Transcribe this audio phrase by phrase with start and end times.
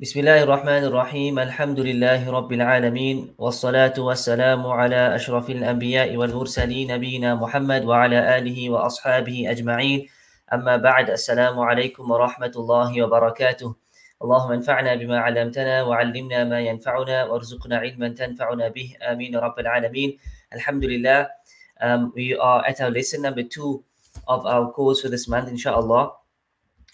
[0.00, 7.34] بسم الله الرحمن الرحيم الحمد لله رب العالمين والصلاة والسلام على أشرف الأنبياء والمرسلين نبينا
[7.34, 10.08] محمد وعلى آله وأصحابه أجمعين
[10.52, 13.74] أما بعد السلام عليكم ورحمة الله وبركاته
[14.22, 20.18] اللهم انفعنا بما علمتنا وعلمنا ما ينفعنا وارزقنا علما تنفعنا به آمين رب العالمين
[20.52, 21.28] الحمد لله
[21.80, 23.80] um, we are at our lesson number two
[24.28, 26.25] of our course for this month inshallah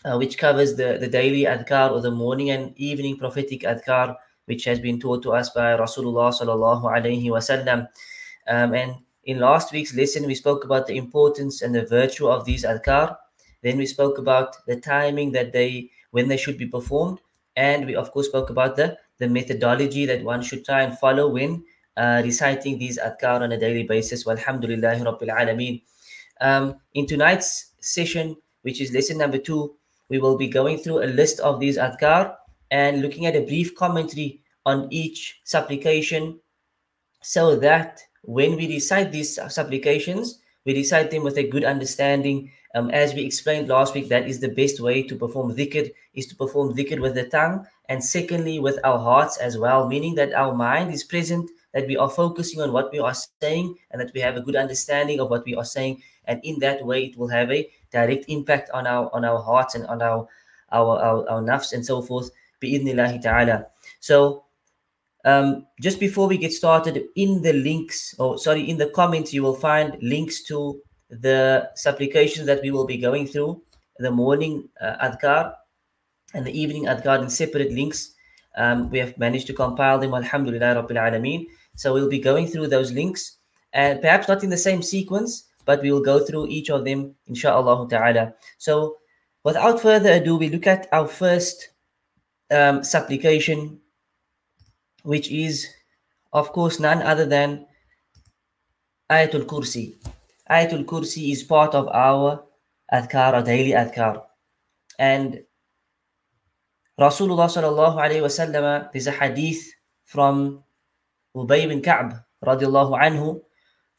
[0.05, 4.17] uh, which covers the, the daily adhkar or the morning and evening prophetic adhkar,
[4.47, 7.89] which has been taught to us by Rasulullah sallallahu alaihi wasallam.
[8.49, 12.45] Um, and in last week's lesson, we spoke about the importance and the virtue of
[12.45, 13.17] these adhkar.
[13.63, 17.21] Then we spoke about the timing that they, when they should be performed,
[17.55, 21.29] and we of course spoke about the the methodology that one should try and follow
[21.29, 21.63] when
[21.97, 24.25] uh, reciting these adhkar on a daily basis.
[24.25, 25.83] Walhamdulillahi rabbil alameen.
[26.41, 29.77] Um, in tonight's session, which is lesson number two,
[30.13, 32.37] we will be going through a list of these adhkar
[32.71, 36.39] and looking at a brief commentary on each supplication
[37.23, 42.53] so that when we recite these supplications, we recite them with a good understanding.
[42.75, 46.27] Um, as we explained last week, that is the best way to perform dhikr, is
[46.27, 50.35] to perform dhikr with the tongue and secondly with our hearts as well, meaning that
[50.35, 54.13] our mind is present, that we are focusing on what we are saying and that
[54.13, 56.03] we have a good understanding of what we are saying.
[56.27, 59.75] And in that way, it will have a direct impact on our on our hearts
[59.75, 60.27] and on our
[60.73, 62.31] our our, our nafs and so forth
[62.63, 63.67] bi'idnillahi ta'ala.
[64.01, 64.45] So
[65.25, 69.43] um, just before we get started in the links or sorry in the comments you
[69.43, 73.63] will find links to the supplications that we will be going through
[73.99, 75.55] the morning uh, adhkar
[76.35, 78.15] and the evening adhkar in separate links.
[78.57, 81.47] Um, we have managed to compile them alhamdulillah rabbil alameen.
[81.77, 83.39] So we'll be going through those links
[83.73, 87.15] and perhaps not in the same sequence but we will go through each of them
[87.27, 88.35] inshallah ta'ala.
[88.59, 88.99] So
[89.45, 91.71] without further ado, we look at our first
[92.51, 93.81] um, supplication,
[95.03, 95.69] which is
[96.33, 97.67] of course none other than
[99.11, 99.95] Ayatul Kursi.
[100.51, 102.43] Ayatul Kursi is part of our
[102.93, 104.23] adhkar, our daily adhkar.
[104.99, 105.43] And
[107.01, 109.65] Rasulullah sallallahu alayhi wasallam, there's a hadith
[110.05, 110.63] from
[111.37, 112.15] Ubay bin Ka'b
[112.45, 113.41] radiallahu anhu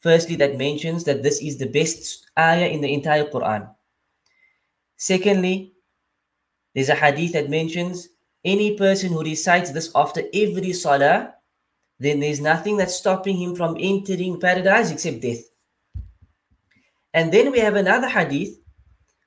[0.04, 3.74] Firstly, that mentions that this is the best ayah in the entire Quran.
[4.98, 5.72] Secondly,
[6.74, 8.10] there's a hadith that mentions
[8.44, 11.32] any person who recites this after every salah,
[11.98, 15.40] then there's nothing that's stopping him from entering paradise except death.
[17.14, 18.58] And then we have another hadith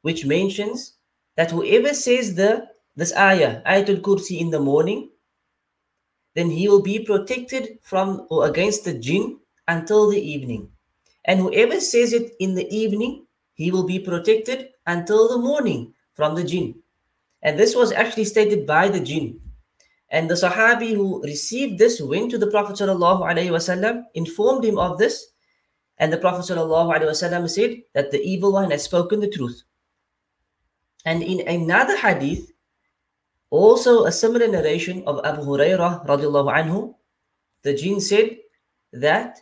[0.03, 0.93] which mentions
[1.37, 5.09] that whoever says the this ayah, Ayatul Kursi in the morning,
[6.35, 10.69] then he will be protected from or against the jinn until the evening.
[11.25, 16.35] And whoever says it in the evening, he will be protected until the morning from
[16.35, 16.75] the jinn.
[17.41, 19.39] And this was actually stated by the jinn.
[20.09, 25.27] And the Sahabi who received this went to the Prophet ﷺ, informed him of this,
[25.97, 29.63] and the Prophet ﷺ said that the evil one has spoken the truth.
[31.05, 32.51] And in another hadith,
[33.49, 36.95] also a similar narration of Abu Hurairah radiallahu anhu,
[37.63, 38.37] the jinn said
[38.93, 39.41] that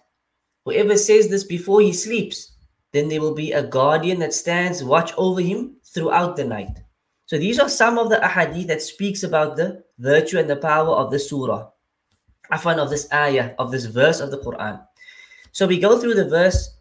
[0.66, 2.52] Whoever says this before he sleeps,
[2.92, 6.80] then there will be a guardian that stands watch over him throughout the night.
[7.28, 10.96] So these are some of the ahadith that speaks about the virtue and the power
[10.96, 11.70] of the surah.
[12.52, 14.82] Afan of this ayah, of this verse of the Quran.
[15.52, 16.78] So we go through the verse,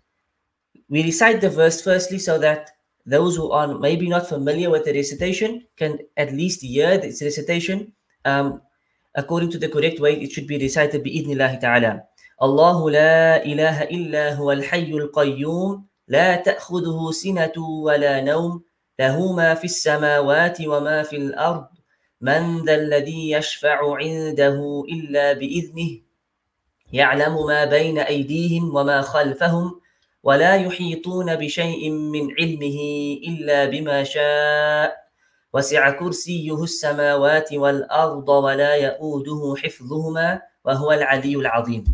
[0.89, 2.71] we recite the verse firstly so that
[3.07, 7.93] those who are maybe not familiar with the recitation can at least hear this recitation
[8.25, 8.61] um,
[9.15, 12.03] according to the correct way it should be recited bi ta'ala.
[12.43, 18.63] الله لا إله إلا هو الحي القيوم لا تأخذه سنة ولا نوم
[18.99, 21.67] له ما في السماوات وما في الأرض
[22.21, 26.01] من ذا الذي يشفع عنده إلا بإذنه
[26.93, 29.81] يعلم ما بين أيديهم وما خلفهم
[30.23, 32.79] ولا يحيطون بشيء من علمه
[33.29, 35.05] إلا بما شاء
[35.53, 41.85] وسع كرسيه السماوات والأرض ولا يؤوده حفظهما وهو العلي العظيم.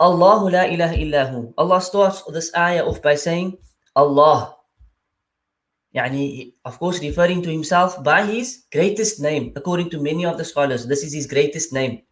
[0.00, 1.52] Allahu la ilaha illahu.
[1.58, 3.58] Allah starts this ayah off by saying
[3.94, 4.56] Allah.
[5.94, 10.44] Yani, of course, referring to himself by his greatest name, according to many of the
[10.44, 10.86] scholars.
[10.86, 12.02] This is his greatest name.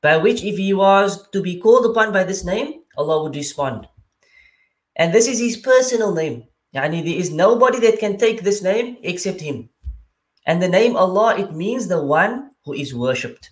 [0.00, 3.86] By which, if he was to be called upon by this name, Allah would respond.
[4.96, 6.44] And this is his personal name.
[6.74, 9.68] Yani, there is nobody that can take this name except him.
[10.46, 13.50] And the name Allah, it means the one who is worshipped,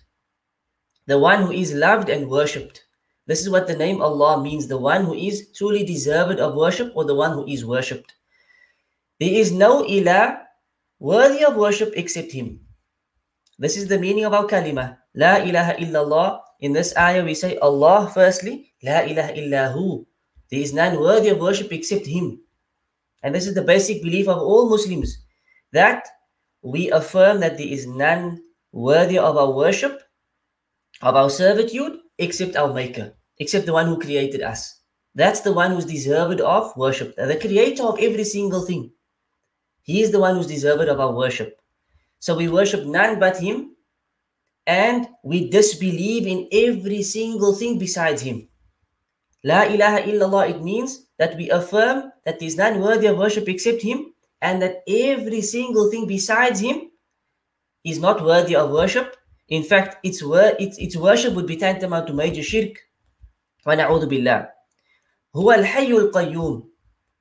[1.05, 2.83] the one who is loved and worshipped.
[3.31, 6.91] This is what the name Allah means the one who is truly deserved of worship
[6.95, 8.11] or the one who is worshipped.
[9.21, 10.43] There is no ilah
[10.99, 12.59] worthy of worship except Him.
[13.57, 14.97] This is the meaning of our kalima.
[15.15, 16.41] La ilaha illallah.
[16.59, 18.73] In this ayah, we say Allah firstly.
[18.83, 20.05] La ilaha illahu.
[20.51, 22.43] There is none worthy of worship except Him.
[23.23, 25.23] And this is the basic belief of all Muslims
[25.71, 26.03] that
[26.63, 28.43] we affirm that there is none
[28.73, 30.03] worthy of our worship,
[31.01, 34.81] of our servitude, except our Maker, except the one who created us.
[35.15, 38.91] That's the one who's deserved of worship, the creator of every single thing.
[39.81, 41.59] He is the one who's deserved of our worship.
[42.19, 43.75] So we worship none but Him,
[44.67, 48.47] and we disbelieve in every single thing besides Him.
[49.43, 53.49] La ilaha illallah, it means that we affirm that there is none worthy of worship
[53.49, 56.91] except Him, and that every single thing besides Him
[57.83, 59.17] is not worthy of worship.
[59.49, 62.77] In fact, its, wor- its, its worship would be tantamount to major shirk.
[63.66, 64.56] وَنَعُوذُ بِاللَّهِ
[65.36, 66.70] هو الحي القيوم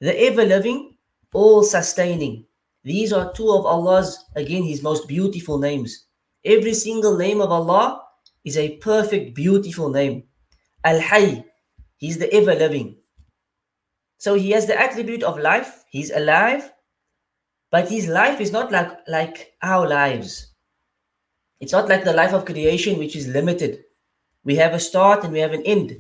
[0.02, 0.98] the ever living
[1.34, 2.46] all sustaining
[2.84, 6.06] these are two of Allah's again his most beautiful names
[6.46, 8.02] every single name of Allah
[8.46, 10.24] is a perfect beautiful name
[10.84, 11.44] al-hayy
[11.98, 12.96] he's the ever living
[14.18, 16.72] so he has the attribute of life he's alive
[17.72, 20.54] but his life is not like like our lives
[21.60, 23.84] it's not like the life of creation which is limited
[24.44, 25.98] we have a start and we have an end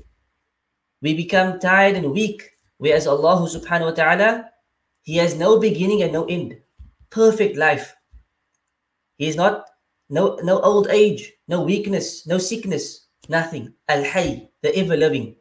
[1.02, 2.42] we become tired and weak.
[2.78, 4.50] Whereas Allah subhanahu wa ta'ala,
[5.02, 6.56] He has no beginning and no end.
[7.10, 7.96] Perfect life.
[9.16, 9.66] He is not
[10.08, 13.74] no no old age, no weakness, no sickness, nothing.
[13.88, 15.36] Al-Hayy, the ever living.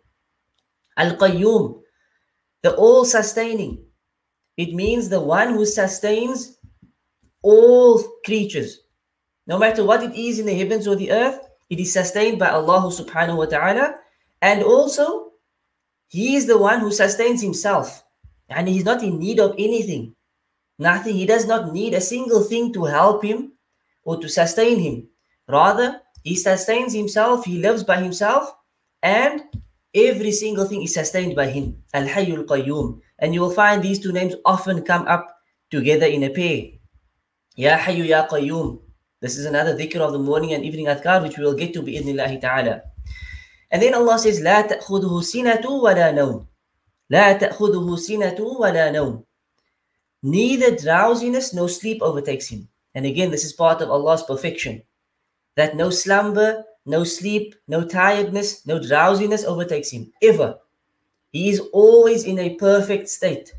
[0.97, 1.81] Al-Qayyum,
[2.61, 3.83] the all sustaining.
[4.57, 6.59] It means the one who sustains
[7.41, 8.83] all creatures.
[9.47, 11.39] No matter what it is in the heavens or the earth,
[11.69, 13.95] it is sustained by Allah subhanahu wa ta'ala.
[14.41, 15.28] And also
[16.09, 18.03] he is the one who sustains himself.
[18.49, 20.15] And he's not in need of anything.
[20.79, 21.15] Nothing.
[21.15, 23.53] He does not need a single thing to help him
[24.03, 25.07] or to sustain him.
[25.47, 28.53] Rather, he sustains himself, he lives by himself,
[29.03, 29.43] and
[29.93, 31.77] every single thing is sustained by him.
[31.93, 32.99] Al Hayyul Qayyum.
[33.19, 35.35] And you will find these two names often come up
[35.69, 36.79] together in a pair.
[37.55, 38.79] Ya Hayyu Ya Qayyum.
[39.21, 41.81] This is another dhikr of the morning and evening adhkar, which we will get to
[41.81, 41.91] bi
[42.37, 42.81] ta'ala.
[43.70, 46.46] And then Allah says, لا تأخذه سنة ولا نوم.
[47.10, 49.24] لا تأخذه سنة ولا نوم.
[50.22, 52.68] Neither drowsiness nor sleep overtakes him.
[52.94, 54.82] And again, this is part of Allah's perfection.
[55.56, 60.12] That no slumber, no sleep, no tiredness, no drowsiness overtakes him.
[60.22, 60.58] Ever.
[61.32, 63.52] He is always in a perfect state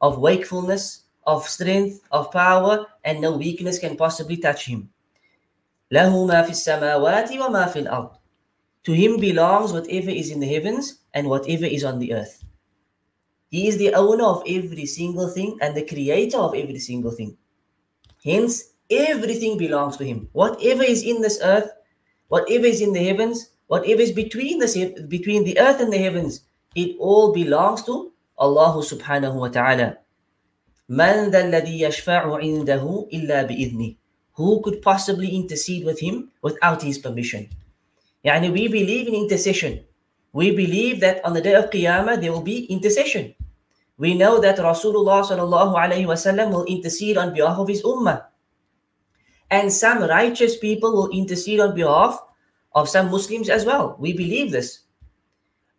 [0.00, 4.90] of wakefulness, of strength, of power, and no weakness can possibly touch him.
[5.92, 8.10] له ما في السماوات وما في الأرض.
[8.85, 12.43] To him belongs whatever is in the heavens and whatever is on the earth.
[13.49, 17.37] He is the owner of every single thing and the creator of every single thing.
[18.23, 20.29] Hence, everything belongs to him.
[20.31, 21.69] Whatever is in this earth,
[22.29, 26.41] whatever is in the heavens, whatever is between the, between the earth and the heavens,
[26.75, 29.97] it all belongs to Allah subhanahu wa ta'ala.
[30.87, 31.31] Man
[34.33, 37.49] Who could possibly intercede with him without his permission?
[38.25, 39.83] Yani we believe in intercession.
[40.33, 43.35] We believe that on the day of Qiyamah there will be intercession.
[43.97, 45.21] We know that Rasulullah
[46.51, 48.25] will intercede on behalf of his ummah.
[49.51, 52.17] And some righteous people will intercede on behalf
[52.73, 53.97] of some Muslims as well.
[53.99, 54.79] We believe this.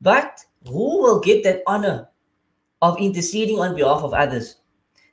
[0.00, 2.08] But who will get that honor
[2.82, 4.56] of interceding on behalf of others?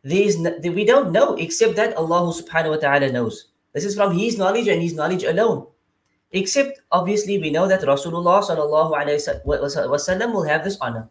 [0.04, 3.52] There is no, we don't know except that Allah subhanahu wa ta'ala knows.
[3.74, 5.68] This is from His knowledge and His knowledge alone.
[6.32, 8.94] Except, obviously, we know that Rasulullah sallallahu
[9.46, 11.10] wasallam will have this honor.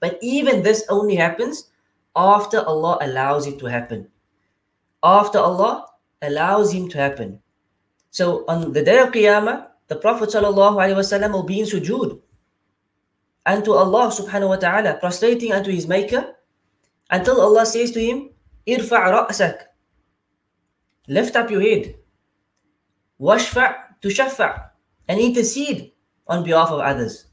[0.00, 1.70] But even this only happens
[2.14, 4.08] after Allah allows it to happen.
[5.02, 5.86] After Allah
[6.20, 7.40] allows him to happen.
[8.10, 12.20] So on the day of Qiyamah, the Prophet sallallahu wasallam will be in sujood
[13.46, 16.34] unto Allah subhanahu wa ta'ala, prostrating unto his maker
[17.10, 18.30] until Allah says to him,
[18.66, 19.70] Irfa' ra'sak.
[21.08, 21.94] Lift up your head.
[23.20, 24.70] Washfa' to shafa'
[25.08, 25.92] and intercede
[26.28, 27.26] on behalf of others.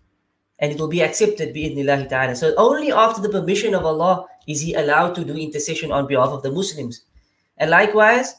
[0.59, 2.35] And it will be accepted bi'idnillahi ta'ala.
[2.35, 6.29] So only after the permission of Allah is he allowed to do intercession on behalf
[6.29, 7.05] of the Muslims.
[7.57, 8.35] And likewise,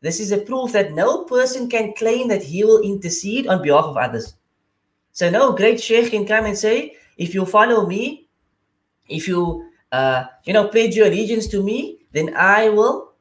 [0.00, 3.84] this is a proof that no person can claim that he will intercede on behalf
[3.84, 4.34] of others.
[5.12, 8.28] So no great sheikh can come and say, if you follow me,
[9.08, 13.12] if you uh, you know pledge your allegiance to me, then I will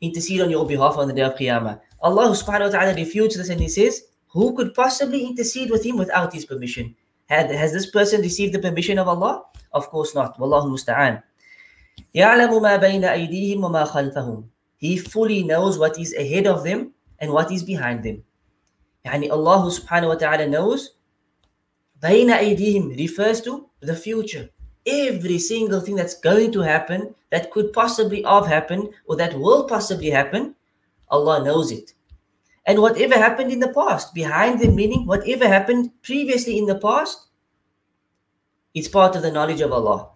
[0.00, 1.80] intercede on your behalf on the day of Qiyamah.
[2.05, 5.97] Allah subhanahu wa ta'ala refutes this and he says, Who could possibly intercede with him
[5.97, 6.95] without his permission?
[7.27, 9.43] Had, has this person received the permission of Allah?
[9.73, 10.39] Of course not.
[10.39, 11.23] Wallahu musta'an.
[12.15, 14.43] يَعْلَمُ مَا بَيْنَ أَيْدِيهِمْ وَمَا خَلْفَهُمْ
[14.77, 18.23] He fully knows what is ahead of them and what is behind them.
[19.05, 20.91] Yani Allah subhanahu wa ta'ala knows
[22.01, 24.49] بين أيديهم refers to the future.
[24.87, 29.65] Every single thing that's going to happen, that could possibly have happened, or that will
[29.65, 30.55] possibly happen,
[31.09, 31.93] Allah knows it.
[32.65, 37.27] And whatever happened in the past, behind the meaning, whatever happened previously in the past,
[38.73, 40.09] it's part of the knowledge of Allah.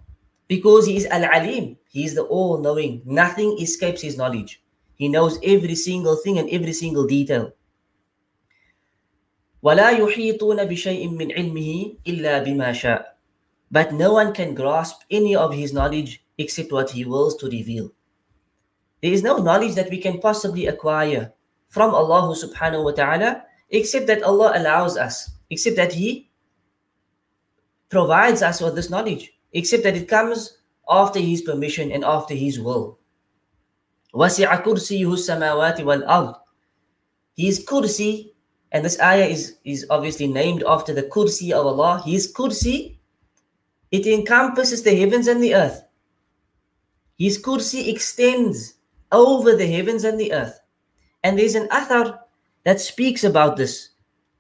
[0.47, 3.01] Because He is Al Alim, He is the all knowing.
[3.05, 4.61] Nothing escapes His knowledge.
[4.95, 7.51] He knows every single thing and every single detail.
[9.63, 13.15] ولا يحيطون بشيء من علمه إلا بما شاء.
[13.71, 17.91] But no one can grasp any of his knowledge except what he wills to reveal.
[19.01, 21.33] There is no knowledge that we can possibly acquire
[21.69, 26.29] from Allah subhanahu wa ta'ala except that Allah allows us, except that He
[27.89, 30.57] provides us with this knowledge, except that it comes
[30.89, 32.99] after His permission and after His will.
[34.13, 36.35] وَسِعَ كُرْسِيهُ السَّمَاوَاتِ وَالْأَرْضِ
[37.35, 38.31] His kursi,
[38.71, 42.01] and this ayah is, is obviously named after the kursi of Allah.
[42.05, 42.97] His kursi,
[43.91, 45.83] it encompasses the heavens and the earth.
[47.17, 48.75] His kursi extends
[49.11, 50.58] over the heavens and the earth.
[51.22, 52.18] And there's an athar
[52.64, 53.90] that speaks about this.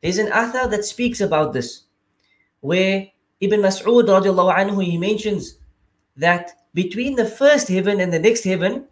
[0.02, 1.84] There's an athar that speaks about this,
[2.60, 3.06] where
[3.40, 5.56] Ibn Mas'ud radiallahu anhu, he mentions
[6.16, 8.86] that between the first heaven and the next heaven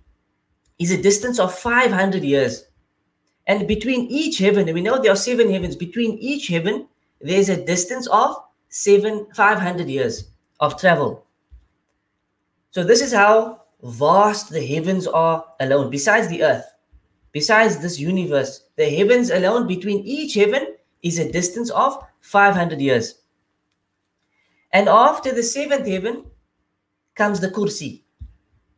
[0.78, 2.64] is a distance of 500 years.
[3.46, 6.88] And between each heaven, we know there are seven heavens, between each heaven,
[7.20, 8.36] there's a distance of
[8.68, 10.28] seven, 500 years
[10.60, 11.24] of travel.
[12.70, 16.66] So this is how vast the heavens are alone, besides the earth.
[17.32, 23.16] Besides this universe, the heavens alone, between each heaven, is a distance of 500 years.
[24.72, 26.24] And after the seventh heaven
[27.14, 28.02] comes the kursi.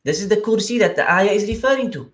[0.05, 2.13] This is the kursi that the ayah is referring to.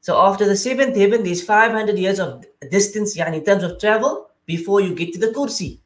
[0.00, 4.30] So after the seventh heaven, there's 500 years of distance yani in terms of travel
[4.46, 5.80] before you get to the kursi.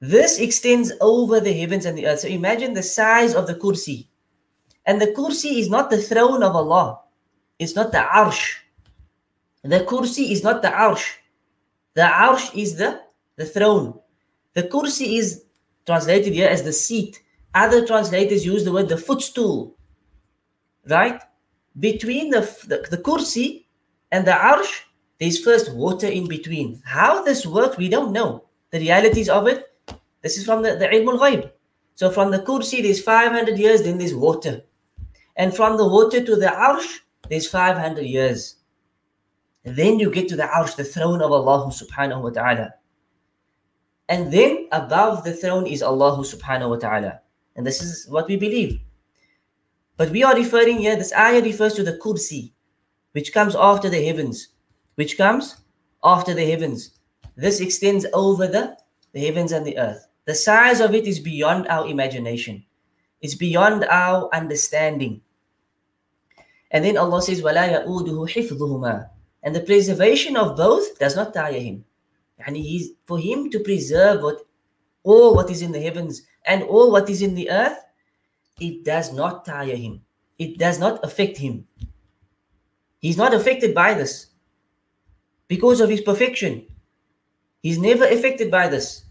[0.00, 2.20] This extends over the heavens and the earth.
[2.20, 4.08] So imagine the size of the kursi.
[4.84, 7.00] And the kursi is not the throne of Allah.
[7.58, 8.56] It's not the arsh.
[9.62, 11.04] The kursi is not the arsh.
[11.94, 13.00] The arsh is the,
[13.36, 13.98] the throne.
[14.54, 15.44] The kursi is
[15.86, 17.20] translated here as the seat.
[17.54, 19.76] Other translators use the word the footstool.
[20.88, 21.20] Right?
[21.80, 23.64] Between the, the, the kursi
[24.12, 24.82] and the arsh,
[25.18, 26.82] there's first water in between.
[26.84, 28.44] How this works, we don't know.
[28.70, 29.64] The realities of it,
[30.22, 31.50] this is from the, the ilm al
[31.94, 34.62] So from the kursi, there's 500 years, then there's water.
[35.36, 38.56] And from the water to the arsh, there's 500 years.
[39.64, 42.74] And Then you get to the arsh, the throne of Allah subhanahu wa ta'ala.
[44.08, 47.20] And then above the throne is Allah subhanahu wa ta'ala.
[47.56, 48.80] And this is what we believe.
[49.96, 52.52] But we are referring here, this ayah refers to the kursi,
[53.12, 54.48] which comes after the heavens.
[54.94, 55.56] Which comes
[56.04, 56.98] after the heavens.
[57.34, 58.76] This extends over the,
[59.12, 60.06] the heavens and the earth.
[60.26, 62.64] The size of it is beyond our imagination.
[63.20, 65.22] It's beyond our understanding.
[66.75, 69.09] And then Allah says, وَلَا يَؤُودُهُ حِفْظُهُمَا
[69.43, 71.85] And the preservation of both does not tire him.
[72.45, 74.41] And he's, for him to preserve what,
[75.03, 77.77] all what is in the heavens and all what is in the earth,
[78.59, 80.01] it does not tire him.
[80.39, 81.67] It does not affect him.
[82.99, 84.27] He's not affected by this
[85.47, 86.65] because of his perfection.
[87.61, 89.03] He's never affected by this.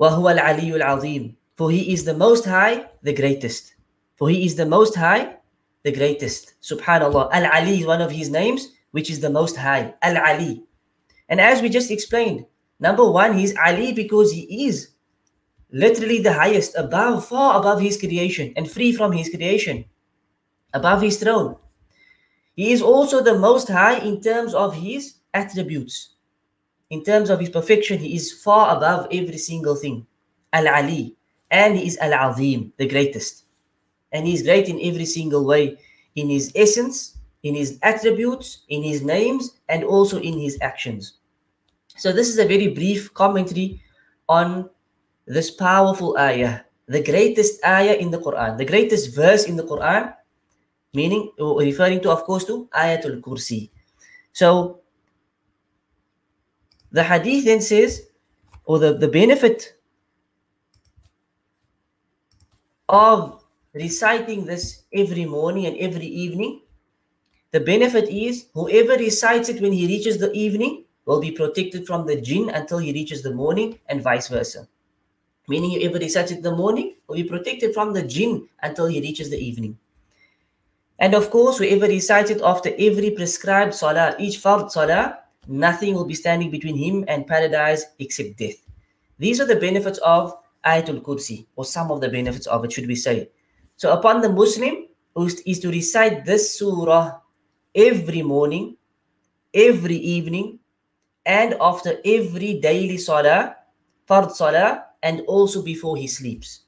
[0.00, 3.74] وَهُوَ الْعَلِيُّ الْعَظِيمُ For he is the most high, the greatest.
[4.16, 5.36] For he is the most high,
[5.83, 6.53] the greatest.
[6.61, 7.29] Subhanallah.
[7.31, 9.93] Al Ali is one of his names, which is the most high.
[10.01, 10.63] Al Ali.
[11.29, 12.45] And as we just explained,
[12.79, 14.89] number one, he's Ali because he is
[15.71, 19.85] literally the highest, above, far above his creation and free from his creation,
[20.73, 21.57] above his throne.
[22.55, 26.09] He is also the most high in terms of his attributes.
[26.89, 30.05] In terms of his perfection, he is far above every single thing.
[30.51, 31.15] Al Ali.
[31.49, 33.42] And he is Al Azim, the greatest
[34.13, 35.77] and he's great in every single way
[36.15, 41.17] in his essence, in his attributes, in his names, and also in his actions.
[41.97, 43.81] So, this is a very brief commentary
[44.29, 44.69] on
[45.25, 50.13] this powerful ayah, the greatest ayah in the Quran, the greatest verse in the Quran,
[50.93, 53.69] meaning uh, referring to, of course, to Ayatul Kursi.
[54.31, 54.81] So,
[56.91, 58.07] the hadith then says,
[58.65, 59.75] or the, the benefit
[62.87, 63.42] of
[63.73, 66.61] reciting this every morning and every evening,
[67.51, 72.05] the benefit is whoever recites it when he reaches the evening will be protected from
[72.05, 74.67] the jinn until he reaches the morning and vice versa.
[75.47, 79.01] Meaning whoever recites it in the morning will be protected from the jinn until he
[79.01, 79.77] reaches the evening.
[80.99, 86.05] And of course, whoever recites it after every prescribed salah, each fard salah, nothing will
[86.05, 88.55] be standing between him and paradise except death.
[89.19, 90.33] These are the benefits of
[90.65, 93.29] Ayatul Kursi, or some of the benefits of it, should we say.
[93.75, 94.87] So, upon the Muslim
[95.45, 97.19] is to recite this surah
[97.75, 98.77] every morning,
[99.53, 100.59] every evening,
[101.25, 103.55] and after every daily salah,
[104.09, 106.61] fard salah, and also before he sleeps.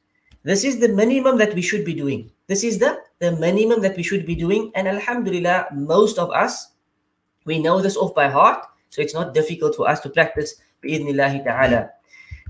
[0.43, 2.31] This is the minimum that we should be doing.
[2.47, 4.71] This is the, the minimum that we should be doing.
[4.75, 6.73] And Alhamdulillah, most of us,
[7.45, 8.65] we know this off by heart.
[8.89, 11.89] So it's not difficult for us to practice bi'idhnillahi ta'ala.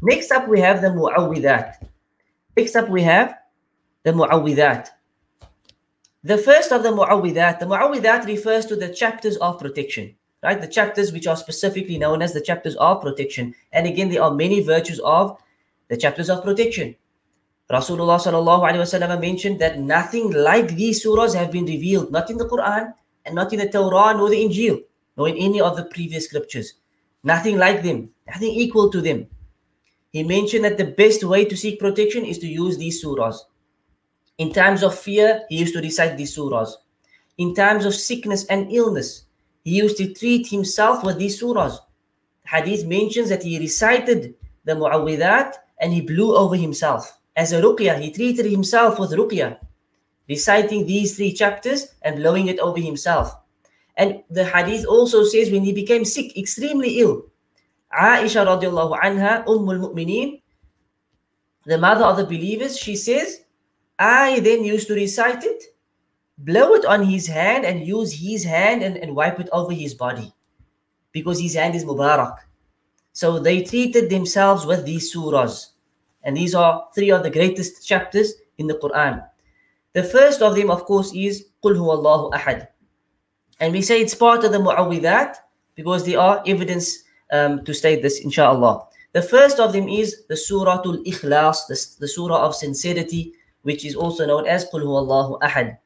[0.01, 1.87] Next up, we have the mu'awwidat.
[2.57, 3.35] Next up, we have
[4.05, 4.89] the mu'awwidat.
[6.23, 10.61] The first of the mu'awwidat, the mu'awwidat refers to the chapters of protection, right?
[10.61, 13.55] The chapters which are specifically known as the chapters of protection.
[13.73, 15.41] And again, there are many virtues of
[15.87, 16.95] the chapters of protection.
[17.71, 22.37] Rasulullah sallallahu alaihi wasallam mentioned that nothing like these surahs have been revealed, not in
[22.37, 22.93] the Quran
[23.25, 24.83] and not in the Torah nor the Injil,
[25.17, 26.73] nor in any of the previous scriptures.
[27.23, 29.25] Nothing like them, nothing equal to them.
[30.11, 33.37] He mentioned that the best way to seek protection is to use these surahs.
[34.37, 36.71] In times of fear, he used to recite these surahs.
[37.37, 39.25] In times of sickness and illness,
[39.63, 41.79] he used to treat himself with these surahs.
[42.45, 47.19] Hadith mentions that he recited the mu'awwidat and he blew over himself.
[47.35, 49.57] As a ruqya, he treated himself with ruqya,
[50.29, 53.35] reciting these three chapters and blowing it over himself.
[53.97, 57.25] And the hadith also says when he became sick, extremely ill,
[57.93, 60.41] Aisha radiallahu anha, Ummul Mu'mineen,
[61.65, 63.41] the mother of the believers, she says,
[63.97, 65.63] I then used to recite it,
[66.37, 69.93] blow it on his hand, and use his hand and, and wipe it over his
[69.93, 70.33] body
[71.11, 72.35] because his hand is Mubarak.
[73.13, 75.67] So they treated themselves with these surahs.
[76.23, 79.25] And these are three of the greatest chapters in the Quran.
[79.93, 82.67] The first of them, of course, is Qul Allahu Ahad.
[83.61, 85.37] And we say it's part of the Mu'awwidat
[85.75, 88.87] because there are evidence um, to state this, inshallah.
[89.13, 93.31] The first of them is the Surah Al Ikhlas, the, the Surah of sincerity,
[93.65, 95.81] which is also known as Qul Allahu Ahad.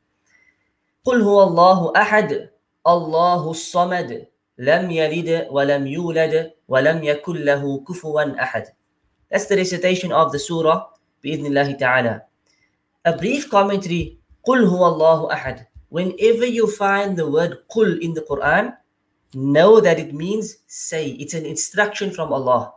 [1.07, 2.51] Qul Allahu Ahad,
[2.85, 4.27] Allahu Samad,
[4.59, 8.67] Lam Yalid Walam Yulad wa Lam Kufuwan Ahad.
[9.31, 10.91] That's the recitation of the surah
[11.23, 12.23] bi'idhnillahi ta'ala.
[13.05, 15.65] A brief commentary, Qul Allahu Ahad.
[15.87, 18.75] Whenever you find the word Qul in the Quran,
[19.33, 21.11] know that it means say.
[21.15, 22.73] It's an instruction from Allah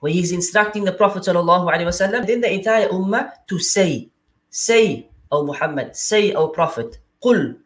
[0.00, 4.10] where he's instructing the Prophet ﷺ, then the entire Ummah to say.
[4.56, 7.60] Say, O Muhammad, say, O Prophet, Qul,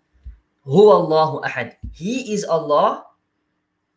[0.67, 1.79] Hu Allahu Ahad.
[1.95, 3.07] He is Allah,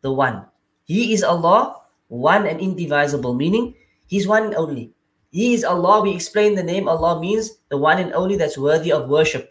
[0.06, 0.46] the one.
[0.86, 3.74] He is Allah, one and indivisible, meaning
[4.06, 4.94] He's one and only.
[5.34, 6.06] He is Allah.
[6.06, 9.50] We explain the name Allah means the one and only that's worthy of worship.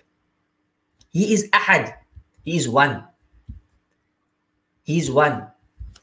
[1.12, 2.00] He is Ahad.
[2.48, 3.04] He is one.
[4.88, 5.52] He is one.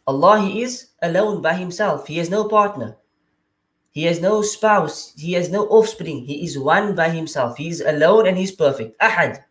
[0.07, 2.05] Allah, He is alone by Himself.
[2.05, 3.00] He has no partner.
[3.91, 5.13] He has no spouse.
[5.17, 6.25] He has no offspring.
[6.25, 7.57] He is one by himself.
[7.57, 8.99] He is alone and he's perfect.
[9.01, 9.43] Ahad.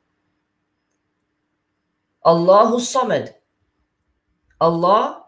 [2.25, 3.33] Allahu Samad.
[4.61, 5.25] Allah,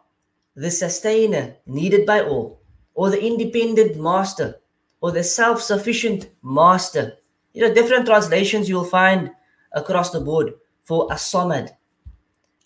[0.55, 2.61] the sustainer, needed by all,
[2.93, 4.59] or the independent master,
[4.99, 7.17] or the self sufficient master.
[7.53, 9.31] You know, different translations you'll find
[9.73, 11.71] across the board for As-Samad.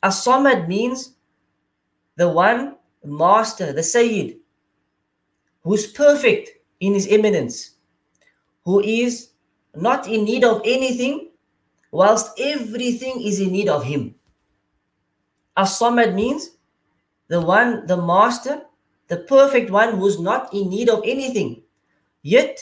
[0.02, 1.16] As-Samad means
[2.18, 4.40] the one master, the Sayyid,
[5.66, 7.82] who's perfect in his eminence,
[8.64, 9.34] who is
[9.74, 11.34] not in need of anything,
[11.92, 14.14] whilst everything is in need of him.
[15.58, 16.52] As-Samad means
[17.28, 18.62] the one, the master,
[19.08, 21.64] the perfect one who's not in need of anything.
[22.22, 22.60] Yet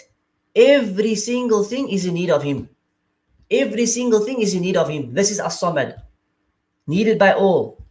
[0.56, 2.70] every single thing is in need of him.
[3.52, 5.13] Every single thing is in need of him.
[5.13, 6.00] This is As-Samad.
[6.88, 7.84] Needed by all.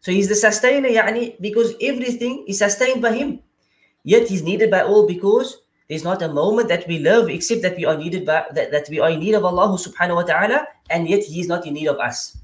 [0.00, 3.40] So he's the sustainer, yani, because everything is sustained by him.
[4.06, 7.76] Yet he's needed by all because there's not a moment that we live except that
[7.76, 10.66] we are needed by that, that we are in need of Allah subhanahu wa ta'ala,
[10.90, 12.38] and yet He is not in need of us.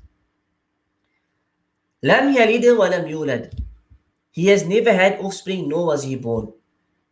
[2.03, 3.55] Lam yalid wa lam yulad.
[4.33, 6.53] He has never had offspring, nor was he born.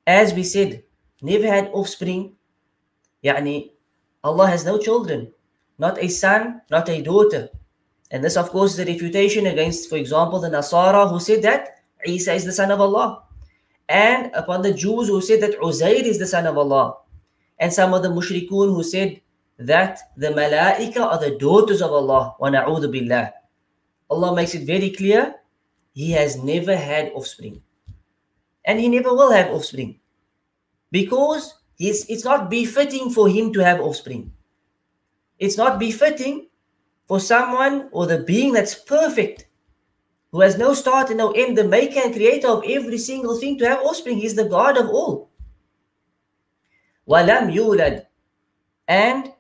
[0.05, 0.83] As we said,
[1.23, 2.35] never had offspring.
[3.23, 3.71] Yani,
[4.25, 5.31] Allah has no children,
[5.79, 7.51] not a son, not a daughter.
[8.11, 11.85] And this, of course, is a refutation against, for example, the Nasara who said that
[12.05, 13.30] Isa is the son of Allah
[13.91, 16.95] and upon the Jews who said that Uzair is the son of Allah,
[17.59, 19.21] and some of the mushrikun who said
[19.59, 22.35] that the malaika are the daughters of Allah.
[22.39, 23.33] Wa billah.
[24.09, 25.35] Allah makes it very clear
[25.93, 27.61] he has never had offspring.
[28.65, 29.99] And he never will have offspring.
[30.91, 34.33] Because he's, it's not befitting for him to have offspring.
[35.39, 36.49] It's not befitting
[37.07, 39.47] for someone or the being that's perfect,
[40.33, 43.59] who has no start and no end, the maker and creator of every single thing,
[43.59, 44.19] to have offspring.
[44.19, 45.31] He's the God of all.
[47.09, 48.07] Walam yulad.
[48.87, 49.33] And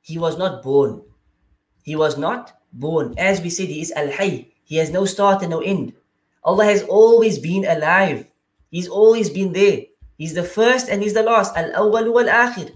[0.00, 1.02] he was not born.
[1.82, 3.14] He was not born.
[3.18, 4.48] As we said, he is al-hayy.
[4.64, 5.92] He has no start and no end.
[6.44, 8.26] Allah has always been alive.
[8.70, 9.82] He's always been there.
[10.16, 11.56] He's the first and he's the last.
[11.56, 12.72] Al-awwal wal-akhir.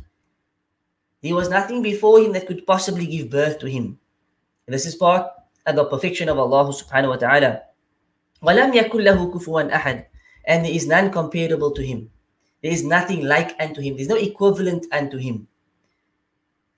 [1.22, 3.98] There was nothing before him that could possibly give birth to him.
[4.66, 5.30] And this is part
[5.65, 7.61] of the perfection of Allah subhanahu wa ta'ala.
[8.43, 10.05] وَلَمْ يَكُنْ لَهُ كُفُوًا أَحَدٍ
[10.45, 12.09] And there is none comparable to him.
[12.63, 13.95] There is nothing like unto him.
[13.95, 15.47] There's no equivalent unto him.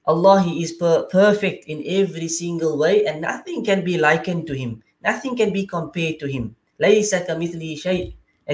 [0.06, 4.54] Allah He is per- perfect in every single way and nothing can be likened to
[4.54, 4.84] Him.
[5.02, 6.56] Nothing can be compared to Him.
[6.82, 7.08] As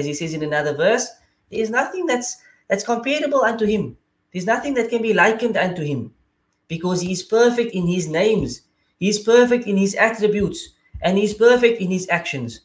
[0.04, 1.08] He says in another verse,
[1.50, 2.36] there is nothing that's
[2.68, 3.96] that's comparable unto Him.
[4.32, 6.14] There's nothing that can be likened unto Him
[6.68, 8.62] because He is perfect in His names.
[8.98, 10.70] He is perfect in His attributes
[11.02, 12.60] and He is perfect in His actions.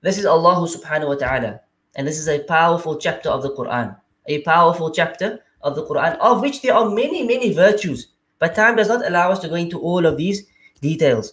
[0.00, 1.60] This is Allah subhanahu wa ta'ala.
[1.96, 3.96] And this is a powerful chapter of the Quran.
[4.26, 8.08] A powerful chapter of the Quran, of which there are many, many virtues.
[8.38, 10.46] But time does not allow us to go into all of these
[10.80, 11.32] details.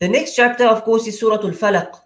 [0.00, 2.00] The next chapter, of course, is Surah Al-Falaq.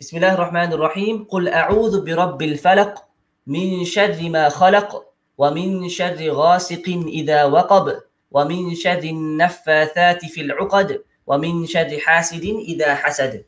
[0.00, 3.04] بسم الله الرحمن الرحيم قل أعوذ برب الفلق
[3.46, 5.04] من شر ما خلق
[5.38, 8.00] ومن شر غاسق إذا وقب
[8.34, 13.44] ومن شر النفاثات في العقد ومن شر حاسد إذا حسد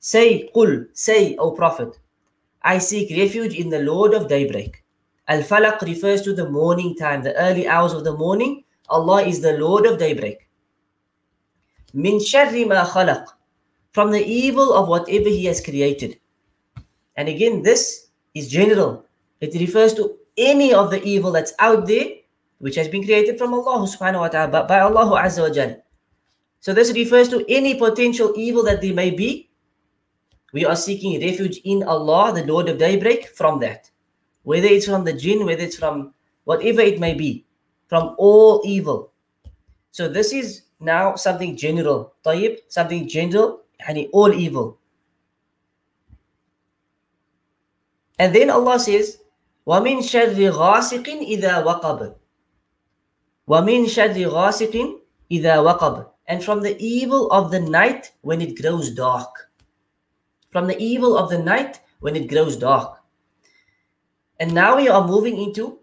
[0.00, 1.96] Say, قل, say, O Prophet,
[2.62, 4.82] I seek refuge in the Lord of daybreak.
[5.28, 8.64] Al-Falaq refers to the morning time, the early hours of the morning.
[8.88, 10.48] Allah is the Lord of daybreak.
[11.94, 13.26] Min sharri ma khalaq.
[13.92, 16.18] From the evil of whatever He has created.
[17.16, 19.06] And again, this is general.
[19.40, 22.06] It refers to any of the evil that's out there,
[22.58, 25.76] which has been created from Allah subhanahu wa ta'ala, by Allah azza wa jal.
[26.60, 29.50] So this refers to any potential evil that there may be.
[30.52, 33.90] We are seeking refuge in Allah, the Lord of daybreak, from that
[34.42, 37.44] whether it's from the jinn, whether it's from whatever it may be,
[37.88, 39.12] from all evil.
[39.92, 42.14] So this is now something general.
[42.24, 44.78] Tayyib, something general, and all evil.
[48.18, 49.18] And then Allah says,
[49.66, 52.14] وَمِن شَرِّ غَاسِقٍ إِذَا وَقَبَ
[53.48, 58.90] وَمِن شَرِّ غَاسِقٍ إِذَا وَقَبَ And from the evil of the night when it grows
[58.90, 59.50] dark.
[60.50, 63.00] From the evil of the night when it grows dark.
[64.38, 65.78] And now we are moving into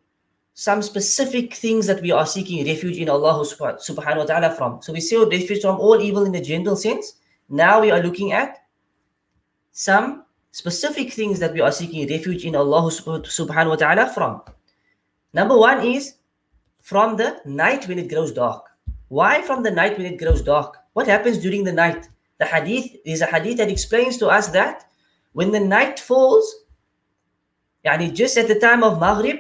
[0.54, 4.82] some specific things that we are seeking refuge in Allah subhanahu wa ta'ala from.
[4.82, 7.14] So we see refuge from all evil in the general sense.
[7.48, 8.58] Now we are looking at
[9.72, 14.42] some specific things that we are seeking refuge in Allah subhanahu wa ta'ala from.
[15.34, 16.16] Number one is
[16.85, 18.67] from the night when it grows dark.
[19.09, 20.77] Why from the night when it grows dark?
[20.93, 22.11] What happens during the night?
[22.39, 24.85] The hadith is a hadith that explains to us that
[25.33, 26.45] when the night falls,
[27.87, 29.39] Yani just at the time of Maghrib,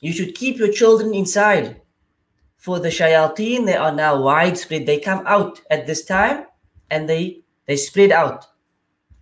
[0.00, 1.80] you should keep your children inside.
[2.56, 4.86] For the shayateen, they are now widespread.
[4.86, 6.46] They come out at this time
[6.90, 8.44] and they they spread out.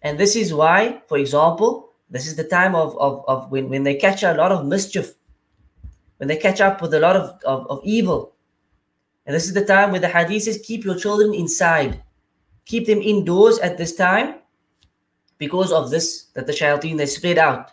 [0.00, 3.82] And this is why, for example, this is the time of, of, of when, when
[3.82, 5.14] they catch a lot of mischief,
[6.18, 8.34] when they catch up with a lot of, of, of evil.
[9.26, 12.02] And this is the time where the hadith says, keep your children inside.
[12.66, 14.36] Keep them indoors at this time
[15.38, 17.70] because of this, that the shayateen, they spread out.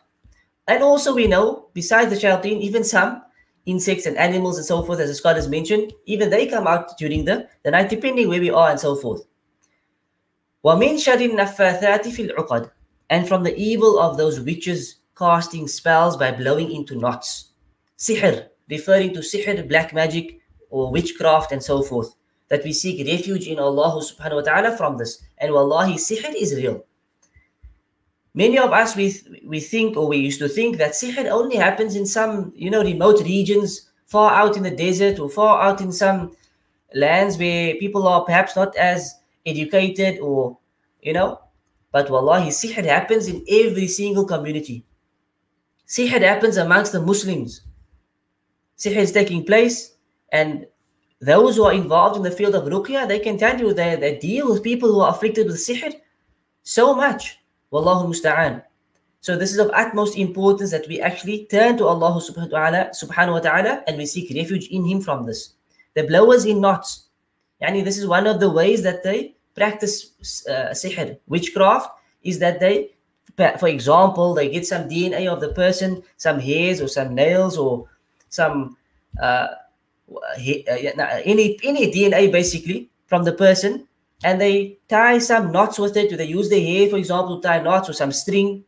[0.68, 3.24] And also we know, besides the shayateen, even some
[3.66, 7.26] insects and animals and so forth, as the scholars mentioned, even they come out during
[7.26, 9.22] the, the night, depending where we are and so forth.
[10.66, 12.72] وَمِن شَرِ النَّفَّاثَاتِ فِي الْعُقَدِ
[13.10, 17.51] And from the evil of those witches casting spells by blowing into knots.
[18.02, 22.16] Sihr, referring to sihr, black magic, or witchcraft and so forth.
[22.50, 25.22] That we seek refuge in Allah subhanahu wa ta'ala from this.
[25.38, 26.84] And wallahi, sihr is real.
[28.34, 29.14] Many of us we
[29.46, 32.82] we think or we used to think that sihr only happens in some you know
[32.82, 36.36] remote regions, far out in the desert or far out in some
[36.96, 39.14] lands where people are perhaps not as
[39.46, 40.58] educated or
[41.04, 41.40] you know.
[41.92, 44.86] But wallahi, sihr happens in every single community.
[45.86, 47.62] Sihr happens amongst the Muslims.
[48.82, 49.94] Sihr is taking place,
[50.32, 50.66] and
[51.20, 54.18] those who are involved in the field of ruqya, they can tell you that they
[54.18, 55.94] deal with people who are afflicted with sihr
[56.64, 57.38] so much
[57.72, 58.64] Wallahu musta'an.
[59.20, 63.84] So this is of utmost importance that we actually turn to Allah subhanahu wa ta'ala
[63.86, 65.54] and we seek refuge in Him from this.
[65.94, 67.06] The blowers in knots.
[67.62, 71.92] Yani this is one of the ways that they practice uh, sihr, witchcraft,
[72.24, 72.96] is that they,
[73.60, 77.88] for example, they get some DNA of the person, some hairs or some nails or
[78.32, 78.78] some
[79.22, 79.48] uh,
[80.40, 83.88] any any DNA basically from the person,
[84.24, 86.18] and they tie some knots with it.
[86.18, 88.64] They use the hair, for example, to tie knots with some string,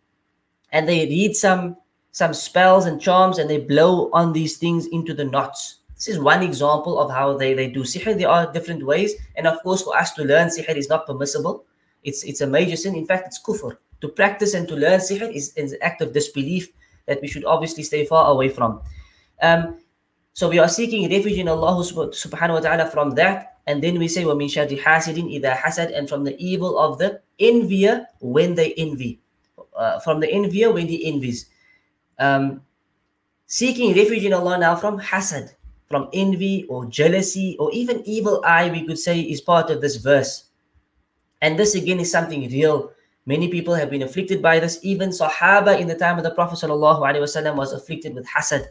[0.71, 1.77] and they read some
[2.11, 5.79] some spells and charms, and they blow on these things into the knots.
[5.95, 8.17] This is one example of how they, they do sihr.
[8.17, 11.65] There are different ways, and of course, for us to learn sihr is not permissible.
[12.03, 12.95] It's it's a major sin.
[12.95, 13.77] In fact, it's kufr.
[14.01, 16.67] To practice and to learn sihr is, is an act of disbelief
[17.05, 18.81] that we should obviously stay far away from.
[19.42, 19.80] Um,
[20.38, 23.58] so we are seeking refuge in Allah subhanahu wa ta'ala from that.
[23.66, 27.20] And then we say, وَمِن شَرِّ حَاسِدٍ إِذَا حَسَدٍ And from the evil of the
[27.38, 29.20] envier when they envy.
[29.76, 31.46] Uh, from the envier when he envies.
[32.18, 32.62] Um,
[33.46, 35.54] seeking refuge in Allah now from hasad,
[35.88, 39.96] from envy or jealousy or even evil eye, we could say, is part of this
[39.96, 40.44] verse.
[41.42, 42.92] And this again is something real.
[43.26, 44.78] Many people have been afflicted by this.
[44.82, 48.68] Even Sahaba in the time of the Prophet ﷺ was afflicted with hasad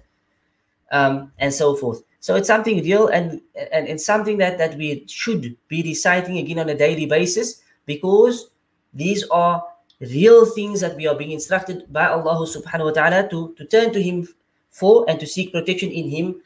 [0.93, 2.03] um, and so forth.
[2.21, 3.41] So it's something real and,
[3.73, 8.51] and it's something that, that we should be reciting again on a daily basis because
[8.95, 9.65] these are
[10.01, 13.93] real things that we are being instructed by Allah subhanahu wa ta'ala to, to turn
[13.93, 14.29] to Him
[14.71, 16.41] for and to seek protection in Him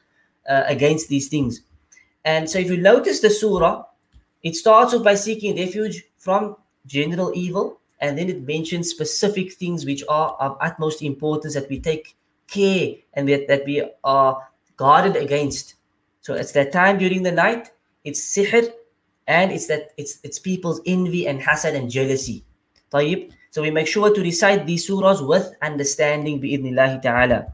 [0.48, 1.60] uh, against these things.
[2.24, 3.84] And so if you notice the surah,
[4.42, 6.56] it starts off by seeking refuge from
[6.86, 11.80] general evil and then it mentions specific things which are of utmost importance that we
[11.80, 12.15] take
[12.47, 14.47] care and that, that we are
[14.77, 15.75] guarded against.
[16.21, 17.71] So it's that time during the night,
[18.03, 18.71] it's sihr,
[19.27, 22.43] and it's that it's it's people's envy and hasad and jealousy.
[22.91, 23.31] طيب.
[23.51, 27.53] So we make sure to recite these surahs with understanding bi'idhnillahi ta'ala.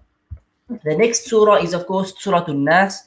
[0.84, 3.04] The next surah is of course Surah An-Nas.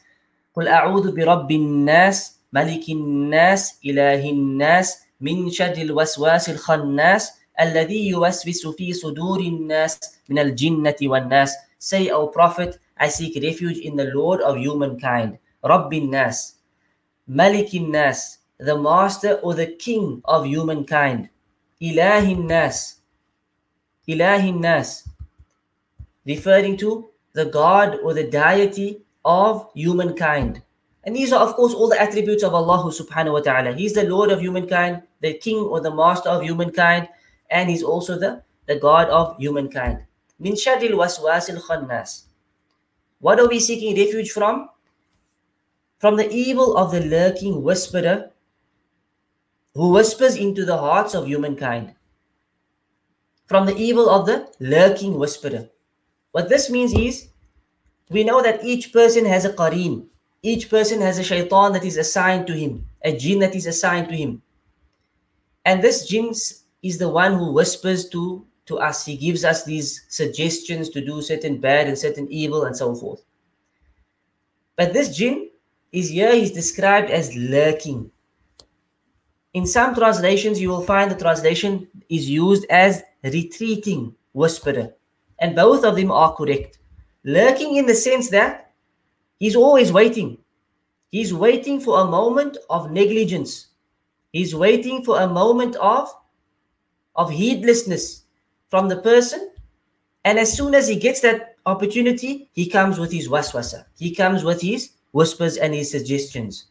[0.56, 8.92] قل أعوذ برب الناس ملك الناس إله الناس من شر الوسواس الخناس الذي يوسوس في
[8.92, 11.54] صدور الناس من الجنة والناس
[11.85, 16.55] Say, O Prophet, I seek refuge in the Lord of humankind, Rabbin Nas,
[17.29, 21.29] Malikin Nas, the Master or the King of humankind,
[21.79, 23.01] Ilahin Nas,
[24.07, 25.07] Ilahin Nas,
[26.25, 30.63] referring to the God or the deity of humankind.
[31.03, 33.73] And these are, of course, all the attributes of Allah subhanahu wa ta'ala.
[33.73, 37.09] He's the Lord of humankind, the King or the Master of humankind,
[37.51, 40.01] and He's also the, the God of humankind.
[40.39, 42.23] Min sharril waswasil khannas.
[43.19, 44.69] What are we seeking refuge from?
[45.99, 48.31] From the evil of the lurking whisperer
[49.73, 51.95] who whispers into the hearts of humankind.
[53.47, 55.69] From the evil of the lurking whisperer.
[56.31, 57.27] What this means is
[58.09, 60.07] we know that each person has a qareen.
[60.41, 64.09] Each person has a shaitan that is assigned to him, a jinn that is assigned
[64.09, 64.41] to him.
[65.65, 66.33] And this jinn
[66.83, 69.05] is the one who whispers to to us.
[69.05, 73.23] He gives us these suggestions to do certain bad and certain evil and so forth.
[74.75, 75.49] But this jinn
[75.91, 78.11] is here, he's described as lurking.
[79.53, 84.93] In some translations, you will find the translation is used as retreating whisperer.
[85.39, 86.79] And both of them are correct.
[87.23, 88.73] Lurking in the sense that
[89.39, 90.37] he's always waiting.
[91.11, 93.67] He's waiting for a moment of negligence.
[94.33, 96.13] He's waiting for a moment of,
[97.15, 98.24] of heedlessness
[98.69, 99.51] from the person.
[100.23, 103.85] And as soon as he gets that opportunity, he comes with his waswasa.
[103.97, 106.67] He comes with his whispers and his suggestions.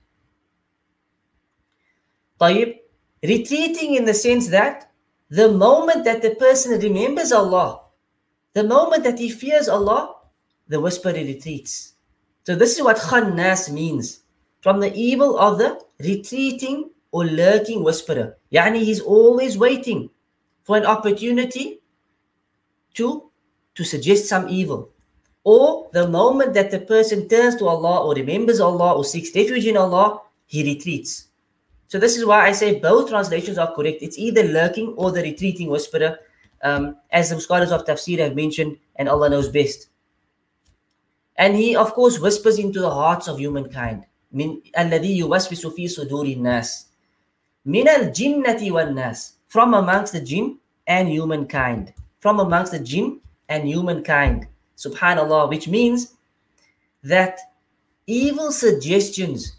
[2.41, 2.79] Tayyib,
[3.23, 4.91] retreating in the sense that
[5.31, 7.81] the moment that the person remembers Allah,
[8.53, 10.15] the moment that he fears Allah,
[10.69, 11.95] the whisper retreats.
[12.45, 14.21] So this is what khannas means.
[14.61, 18.37] From the evil of the retreating or lurking whisperer.
[18.53, 20.11] Yani he's always waiting
[20.65, 21.81] for an opportunity
[22.96, 23.30] to,
[23.76, 24.90] to suggest some evil.
[25.44, 29.66] Or the moment that the person turns to Allah or remembers Allah or seeks refuge
[29.66, 31.28] in Allah, he retreats.
[31.88, 34.02] So this is why I say both translations are correct.
[34.02, 36.20] It's either lurking or the retreating whisperer,
[36.62, 39.90] um, as the scholars of tafsir have mentioned, and Allah knows best.
[41.38, 44.06] And he, of course, whispers into the hearts of humankind.
[44.34, 46.88] من الذي يوسوس في صدور الناس
[47.66, 51.94] من الجنة والناس from amongst the jinn and humankind
[52.25, 54.47] from amongst the jinn and humankind.
[54.79, 56.15] Subhanallah, which means
[57.03, 57.39] that
[58.07, 59.57] evil suggestions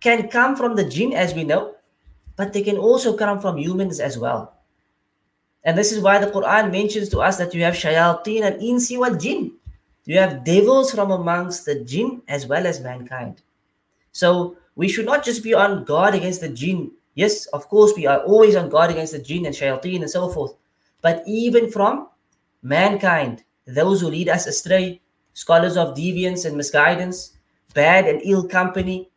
[0.00, 1.76] can come from the jinn, as we know,
[2.34, 4.56] but they can also come from humans as well.
[5.62, 8.98] And this is why the Quran mentions to us that you have shayateen and insi
[8.98, 9.52] wal jinn.
[10.04, 13.40] You have devils from amongst the jinn as well as mankind.
[14.10, 16.90] So we should not just be on guard against the jinn.
[17.14, 20.28] Yes, of course, we are always on guard against the jinn and shayateen and so
[20.28, 20.56] forth
[21.04, 22.08] but even from
[22.62, 25.02] mankind, those who lead us astray,
[25.34, 27.36] scholars of deviance and misguidance,
[27.74, 29.10] bad and ill company,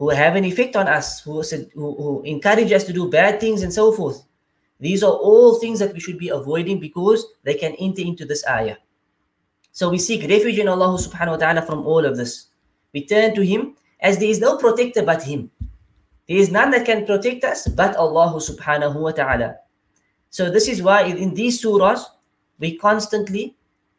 [0.00, 1.40] who have an effect on us, who,
[1.74, 4.24] who, who encourage us to do bad things and so forth.
[4.80, 8.44] These are all things that we should be avoiding because they can enter into this
[8.48, 8.78] ayah.
[9.70, 12.48] So we seek refuge in Allah subhanahu wa ta'ala from all of this.
[12.92, 15.52] We turn to Him as there is no protector but Him.
[16.26, 19.69] There is none that can protect us but Allah subhanahu wa ta'ala.
[20.29, 22.03] So this is why in these surahs
[22.59, 23.55] we constantly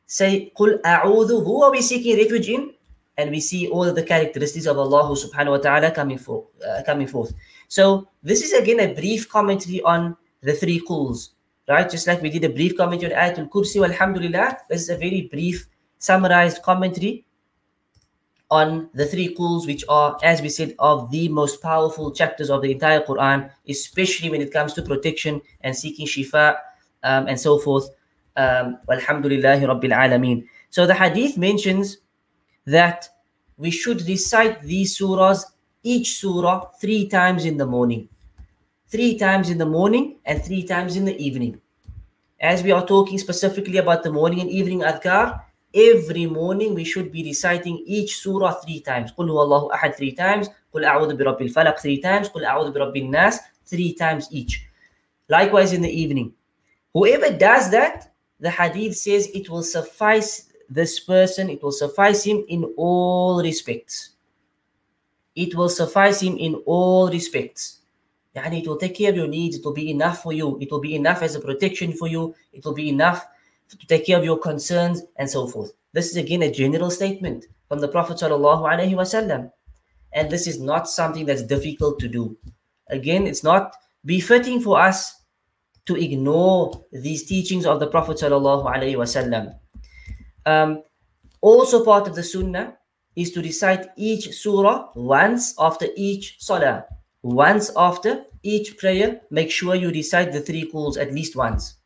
[0.07, 2.73] say قُلْ أَعُوذُ Who are we seeking refuge in?
[3.19, 6.83] And we see all of the characteristics of Allah subhanahu wa ta'ala coming, for, uh,
[6.85, 7.33] coming forth.
[7.69, 11.31] So this is again a brief commentary on the three quls,
[11.69, 11.89] right?
[11.91, 15.23] Just like we did a brief commentary on Ayatul Kursi, alhamdulillah, this is a very
[15.33, 15.67] brief
[15.99, 17.25] summarized commentary
[18.52, 22.62] on the three quls, which are, as we said, of the most powerful chapters of
[22.62, 26.58] the entire Quran, especially when it comes to protection and seeking shifa
[27.04, 27.90] um, and so forth.
[28.36, 30.48] Um, Alhamdulillahi Rabbil Alameen.
[30.70, 31.98] So the hadith mentions
[32.66, 33.08] that
[33.58, 35.46] we should recite these surahs,
[35.84, 38.10] each surah, three times in the morning.
[38.88, 41.60] Three times in the morning and three times in the evening.
[42.42, 45.42] As we are talking specifically about the morning and evening adhkar,
[45.75, 49.13] every morning we should be reciting each surah three times.
[49.13, 50.49] قل هو الله أحد three times.
[50.73, 52.29] قل أعوذ برب الفلق three times.
[52.29, 54.67] قل أعوذ برب الناس three times each.
[55.29, 56.33] Likewise in the evening.
[56.95, 62.45] Whoever does that, the hadith says it will suffice this person, it will suffice him
[62.49, 64.11] in all respects.
[65.35, 67.81] It will suffice him in all respects.
[68.35, 70.71] Yani it will take care of your needs, it will be enough for you, it
[70.71, 73.27] will be enough as a protection for you, it will be enough
[73.78, 75.72] to take care of your concerns and so forth.
[75.94, 79.52] This is again a general statement from the Prophet sallallahu alaihi wasallam,
[80.14, 82.38] and this is not something that's difficult to do.
[82.90, 83.74] Again, it's not
[84.06, 85.14] befitting for us
[85.86, 89.56] to ignore these teachings of the Prophet sallallahu alaihi wasallam.
[90.46, 90.84] Um,
[91.42, 92.78] also, part of the Sunnah
[93.16, 96.86] is to recite each surah once after each salah.
[97.24, 101.81] Once after each prayer, make sure you recite the three quls at least once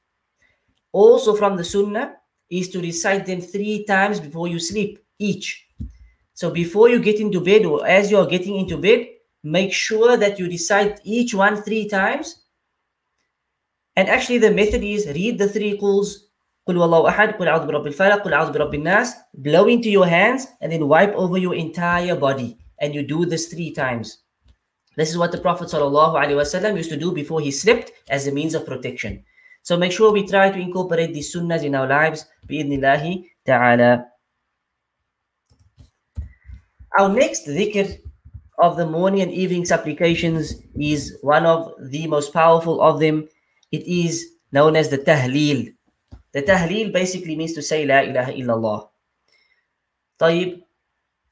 [0.95, 2.17] also from the sunnah
[2.51, 5.69] is to recite them three times before you sleep each
[6.35, 9.07] so before you get into bed or as you're getting into bed
[9.43, 12.45] make sure that you recite each one three times
[13.97, 16.31] and actually the method is read the three quls
[16.69, 20.47] قل والله أحد قل أعوذ برب الفلق قل أعوذ برب الناس blow into your hands
[20.61, 24.19] and then wipe over your entire body and you do this three times
[24.97, 28.55] this is what the Prophet ﷺ used to do before he slept as a means
[28.55, 29.25] of protection
[29.66, 34.06] so make sure we try to incorporate these sunnahs in our lives, ta'ala.
[37.00, 37.98] Our next dhikr
[38.62, 43.28] of the morning and evening supplications is one of the most powerful of them.
[43.72, 45.74] It is known as the tahleel.
[46.32, 48.88] The tahleel basically means to say La ilaha illallah.
[50.22, 50.62] طيب.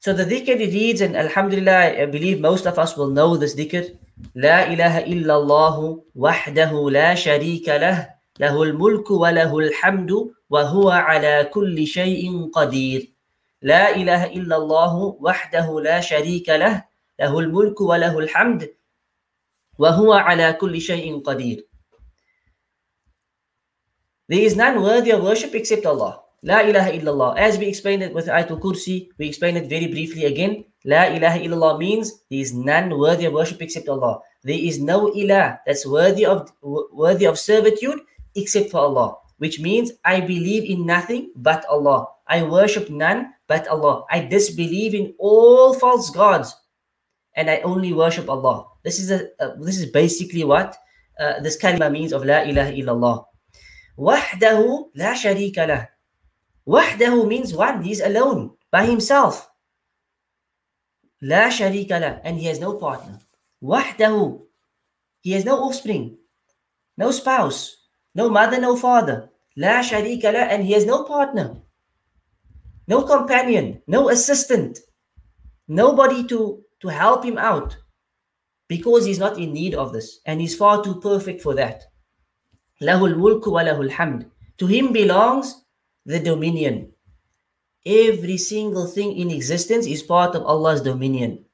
[0.00, 3.96] So the dhikr reads, and alhamdulillah, I believe most of us will know this dhikr.
[4.34, 10.10] La ilaha illallah wahdahu la sharika lah له الملك وله الحمد
[10.50, 13.14] وهو على كل شيء قدير
[13.62, 16.84] لا إله إلا الله وحده لا شريك له
[17.20, 18.74] له الملك وله الحمد
[19.78, 21.66] وهو على كل شيء قدير
[24.26, 26.24] There is none worthy of worship except Allah.
[26.42, 27.36] La ilaha illallah.
[27.36, 30.64] As we explained it with Ayatul Kursi, we explained it very briefly again.
[30.84, 34.20] La ilaha illallah means there is none worthy of worship except Allah.
[34.42, 38.00] There is no ilah that's worthy of worthy of servitude
[38.36, 42.06] except for Allah, which means I believe in nothing but Allah.
[42.26, 44.04] I worship none but Allah.
[44.10, 46.54] I disbelieve in all false gods,
[47.36, 48.66] and I only worship Allah.
[48.82, 49.28] This is a
[49.60, 50.76] this is basically what
[51.20, 53.24] uh, this kalima means of La ilaha illallah.
[53.98, 55.82] Wahdahu la sharika lah.
[56.66, 59.50] Wahdahu means one, he's alone by himself.
[61.22, 63.20] La sharika lah, and he has no partner.
[63.62, 64.42] Wahdahu,
[65.20, 66.18] he has no offspring,
[66.96, 67.83] no spouse,
[68.14, 69.30] no mother, no father.
[69.56, 71.62] La sharika la, and he has no partner,
[72.88, 74.80] no companion, no assistant,
[75.68, 77.76] nobody to, to help him out
[78.68, 81.84] because he's not in need of this and he's far too perfect for that.
[82.82, 84.26] Lahul mulku wa lahul hamd.
[84.58, 85.64] To him belongs
[86.04, 86.92] the dominion.
[87.86, 91.44] Every single thing in existence is part of Allah's dominion.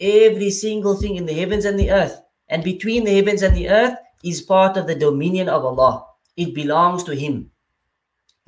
[0.00, 2.20] Every single thing in the heavens and the earth.
[2.48, 3.96] And between the heavens and the earth
[4.28, 6.04] is part of the dominion of Allah.
[6.36, 7.50] It belongs to Him.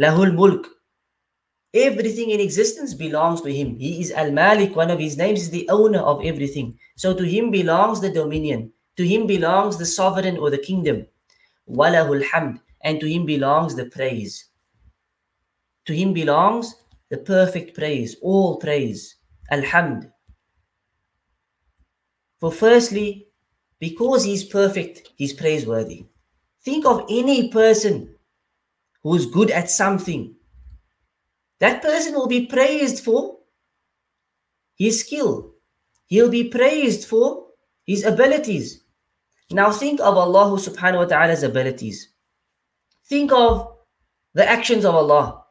[0.00, 0.66] Lahul Mulk.
[1.74, 3.76] Everything in existence belongs to Him.
[3.78, 4.74] He is Al Malik.
[4.74, 6.78] One of His names is the owner of everything.
[6.96, 8.72] So to Him belongs the dominion.
[8.96, 11.06] To Him belongs the sovereign or the kingdom.
[11.68, 12.60] Walahul Hamd.
[12.82, 14.46] And to Him belongs the praise.
[15.86, 16.74] To Him belongs
[17.10, 19.16] the perfect praise, all praise.
[19.50, 20.10] Alhamd.
[22.38, 23.27] For firstly,
[23.80, 26.06] because he's perfect, he's praiseworthy.
[26.64, 28.14] Think of any person
[29.02, 30.34] who's good at something.
[31.60, 33.38] That person will be praised for
[34.76, 35.54] his skill.
[36.06, 37.46] He'll be praised for
[37.84, 38.82] his abilities.
[39.50, 42.08] Now think of Allah subhanahu wa ta'ala's abilities.
[43.06, 43.76] Think of
[44.34, 45.44] the actions of Allah.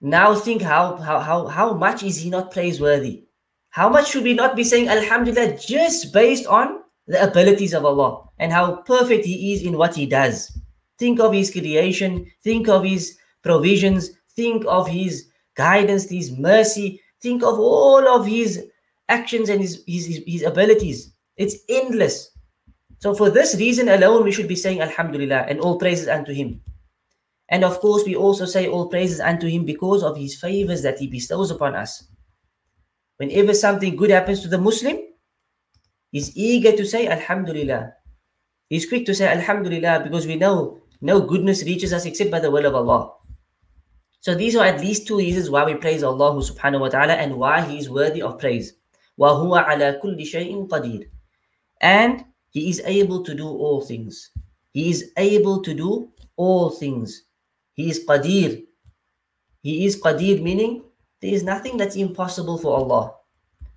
[0.00, 3.24] Now think how, how, how, how much is he not praiseworthy?
[3.70, 8.24] How much should we not be saying Alhamdulillah just based on the abilities of Allah
[8.38, 10.58] and how perfect He is in what He does?
[10.98, 17.42] Think of His creation, think of His provisions, think of His guidance, His mercy, think
[17.42, 18.64] of all of His
[19.08, 21.12] actions and His, his, his abilities.
[21.36, 22.30] It's endless.
[22.98, 26.60] So, for this reason alone, we should be saying Alhamdulillah and all praises unto Him.
[27.48, 30.98] And of course, we also say all praises unto Him because of His favors that
[30.98, 32.04] He bestows upon us.
[33.16, 34.98] Whenever something good happens to the Muslim,
[36.11, 37.93] he's eager to say Alhamdulillah.
[38.69, 42.51] He's quick to say Alhamdulillah because we know no goodness reaches us except by the
[42.51, 43.13] will of Allah.
[44.19, 47.37] So these are at least two reasons why we praise Allah subhanahu wa ta'ala and
[47.37, 48.73] why He is worthy of praise.
[49.19, 51.07] وَهُوَ عَلَى كُلِّ شَيْءٍ قَدِيرٍ
[51.81, 54.31] And He is able to do all things.
[54.73, 57.23] He is able to do all things.
[57.73, 58.65] He is qadir.
[59.61, 60.83] He is qadir meaning
[61.21, 63.13] there is nothing that's impossible for Allah.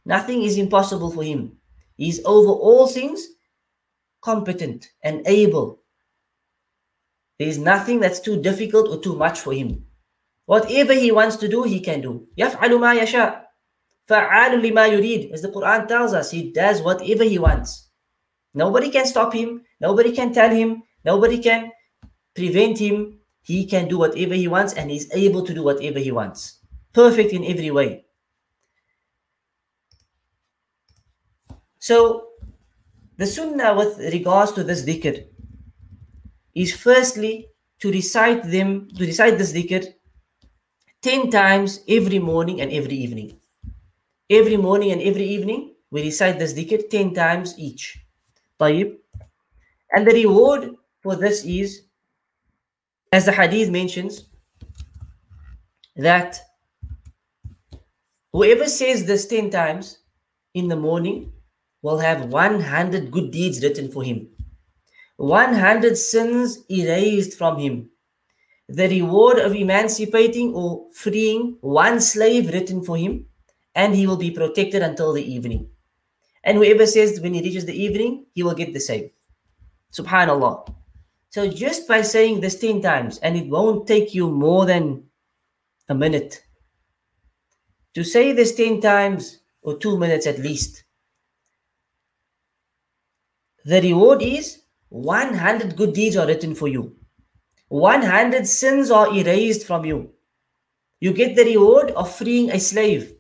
[0.05, 1.57] Nothing is impossible for Him.
[1.96, 3.26] He is over all things
[4.22, 5.82] competent and able.
[7.38, 9.86] There is nothing that's too difficult or too much for Him.
[10.46, 12.26] Whatever He wants to do, He can do.
[12.38, 13.42] يَفْعَلُ مَا يَشَاءُ
[14.09, 17.88] فَعَالٌ لِمَا يُرِيد As the Quran tells us, He does whatever He wants.
[18.55, 19.62] Nobody can stop Him.
[19.80, 20.82] Nobody can tell Him.
[21.05, 21.70] Nobody can
[22.34, 23.20] prevent Him.
[23.42, 26.61] He can do whatever He wants and He's able to do whatever He wants
[26.92, 28.03] perfect in every way.
[31.86, 32.29] So
[33.17, 35.23] the sunnah with regards to this dhikr
[36.55, 39.93] is firstly to recite them, to recite this dhikr
[41.03, 43.39] 10 times every morning and every evening.
[44.31, 48.03] Every morning and every evening, we recite this dhikr 10 times each.
[48.59, 48.97] Tayyib.
[49.91, 50.71] And the reward
[51.03, 51.83] for this is,
[53.11, 54.23] as the hadith mentions,
[55.95, 56.39] that
[58.33, 59.99] whoever says this 10 times
[60.55, 61.31] in the morning
[61.86, 64.27] will have 100 good deeds written for him,
[65.17, 67.89] 100 sins erased from him,
[68.67, 73.27] the reward of emancipating or freeing one slave written for him,
[73.75, 75.69] and he will be protected until the evening.
[76.43, 79.11] And whoever says when he reaches the evening, he will get the same.
[79.93, 80.73] Subhanallah.
[81.29, 85.03] So just by saying this 10 times, and it won't take you more than
[85.88, 86.41] a minute
[87.93, 90.84] to say this 10 times or two minutes at least.
[93.66, 96.95] The reward is 100 good deeds are written for you,
[97.70, 100.11] 100 sins are erased from you.
[100.99, 103.16] You get the reward of freeing a slave,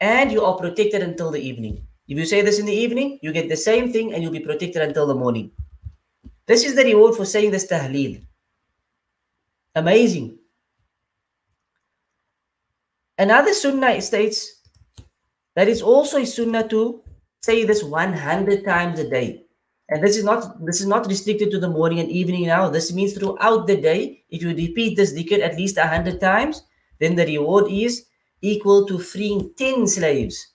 [0.00, 1.86] and you are protected until the evening.
[2.08, 4.40] If you say this in the evening, you get the same thing and you'll be
[4.40, 5.50] protected until the morning.
[6.46, 8.24] This is the reward for saying this tahleel.
[9.74, 10.38] Amazing.
[13.16, 14.60] Another sunnah states
[15.54, 17.02] that it's also a sunnah to
[17.42, 19.43] say this 100 times a day.
[19.94, 22.68] And this is not this is not restricted to the morning and evening now.
[22.68, 26.64] This means throughout the day, if you repeat this dhikr at least a 100 times,
[26.98, 28.06] then the reward is
[28.42, 30.48] equal to freeing 10 slaves.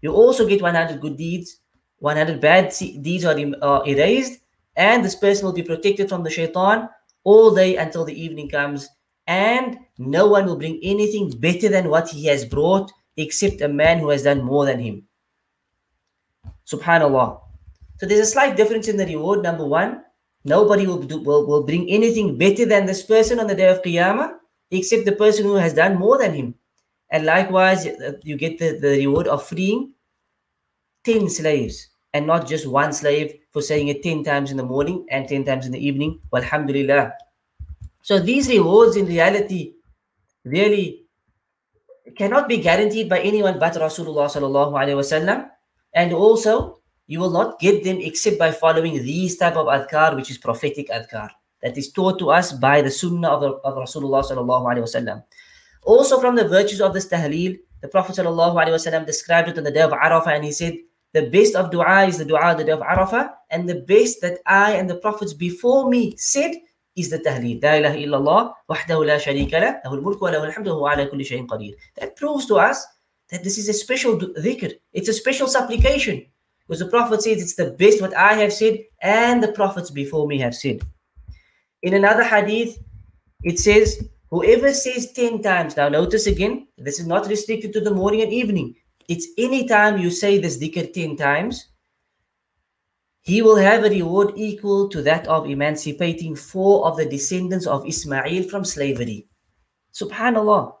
[0.00, 1.60] You also get 100 good deeds,
[2.00, 4.40] 100 bad deeds are erased,
[4.74, 6.88] and this person will be protected from the shaitan
[7.22, 8.88] all day until the evening comes
[9.28, 14.00] and no one will bring anything better than what he has brought except a man
[14.00, 15.06] who has done more than him.
[16.66, 17.51] Subhanallah.
[18.02, 19.44] So there's a slight difference in the reward.
[19.44, 20.02] Number one,
[20.42, 23.80] nobody will, do, will, will bring anything better than this person on the day of
[23.80, 24.38] Qiyamah
[24.72, 26.56] except the person who has done more than him.
[27.10, 29.92] And likewise, uh, you get the, the reward of freeing
[31.04, 35.06] 10 slaves and not just one slave for saying it 10 times in the morning
[35.08, 36.18] and 10 times in the evening.
[36.34, 37.12] Alhamdulillah.
[38.02, 39.74] So these rewards in reality
[40.44, 41.04] really
[42.16, 45.50] cannot be guaranteed by anyone but Rasulullah sallallahu alaihi wasallam.
[45.94, 46.81] And also,
[47.12, 50.88] you will not get them except by following these type of adhkar, which is prophetic
[50.88, 51.28] adhkar,
[51.62, 55.22] that is taught to us by the sunnah of, of Rasulullah sallallahu alaihi wasallam.
[55.84, 59.64] Also, from the virtues of this tahleel, the Prophet sallallahu alaihi wasallam described it on
[59.64, 60.78] the day of Arafah, and he said,
[61.12, 64.22] "The best of du'a is the du'a on the day of Arafah, and the best
[64.22, 66.60] that I and the prophets before me said."
[66.94, 67.62] is the tahleel.
[67.62, 68.40] La ilaha illallah
[68.70, 71.72] wahdahu la sharika la lahu al-mulku wa lahu al-hamdu wa ala kulli shay'in qadir.
[71.96, 72.84] That proves to us
[73.30, 74.74] that this is a special dhikr.
[74.92, 76.26] It's a special supplication.
[76.72, 80.26] Because the Prophet says it's the best what I have said and the prophets before
[80.26, 80.80] me have said.
[81.82, 82.78] In another hadith,
[83.42, 87.90] it says, Whoever says 10 times, now notice again, this is not restricted to the
[87.90, 88.74] morning and evening.
[89.06, 91.68] It's any time you say this dhikr 10 times,
[93.20, 97.86] he will have a reward equal to that of emancipating four of the descendants of
[97.86, 99.28] Ismail from slavery.
[99.92, 100.72] Subhanallah.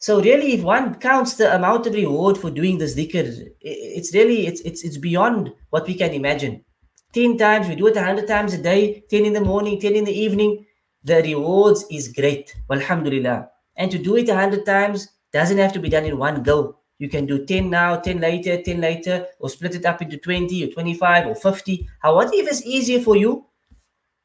[0.00, 4.46] So really, if one counts the amount of reward for doing this dhikr, it's really
[4.46, 6.64] it's it's it's beyond what we can imagine.
[7.12, 10.04] 10 times, we do it 100 times a day, 10 in the morning, 10 in
[10.04, 10.64] the evening.
[11.04, 12.56] The rewards is great.
[12.70, 13.48] Alhamdulillah.
[13.76, 16.78] And to do it 100 times doesn't have to be done in one go.
[16.98, 20.64] You can do 10 now, 10 later, 10 later, or split it up into 20
[20.64, 21.88] or 25 or 50.
[21.98, 23.44] However is easier for you.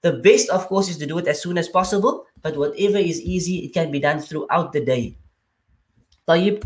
[0.03, 3.19] The best, of course, is to do it as soon as possible, but whatever is
[3.19, 5.17] easy, it can be done throughout the day.
[6.28, 6.64] طيب.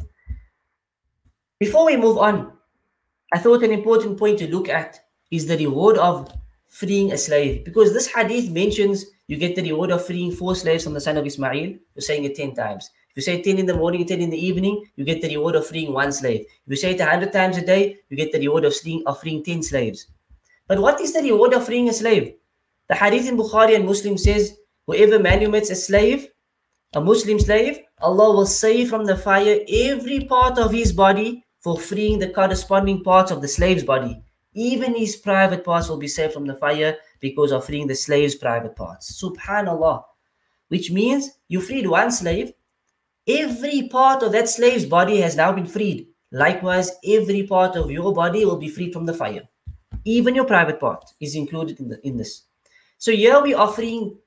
[1.61, 2.53] Before we move on,
[3.33, 6.33] I thought an important point to look at is the reward of
[6.69, 7.65] freeing a slave.
[7.65, 11.17] Because this hadith mentions you get the reward of freeing four slaves from the son
[11.17, 11.75] of Ismail.
[11.95, 12.91] You're saying it 10 times.
[13.11, 15.29] If you say it 10 in the morning, 10 in the evening, you get the
[15.29, 16.41] reward of freeing one slave.
[16.41, 19.21] If you say it 100 times a day, you get the reward of freeing, of
[19.21, 20.09] freeing 10 slaves.
[20.67, 22.35] But what is the reward of freeing a slave?
[22.89, 26.29] The hadith in Bukhari and Muslim says, whoever manumits a slave,
[26.94, 31.80] a Muslim slave, Allah will save from the fire every part of his body for
[31.80, 34.22] freeing the corresponding parts of the slave's body.
[34.56, 38.36] Even his private parts will be saved from the fire because of freeing the slave's
[38.36, 39.22] private parts.
[39.22, 40.04] Subhanallah.
[40.70, 42.54] Which means you freed one slave,
[43.28, 46.08] every part of that slave's body has now been freed.
[46.32, 49.48] Likewise, every part of your body will be freed from the fire.
[50.06, 52.44] Even your private part is included in, the, in this.
[52.98, 54.18] So here we are freeing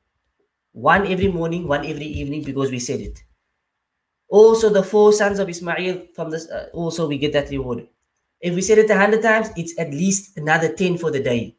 [0.73, 3.23] one every morning, one every evening because we said it.
[4.29, 7.87] Also, the four sons of Ismail from this, uh, also we get that reward.
[8.41, 11.57] If we said it a hundred times, it's at least another 10 for the day.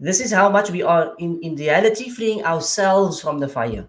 [0.00, 3.88] This is how much we are in, in reality freeing ourselves from the fire.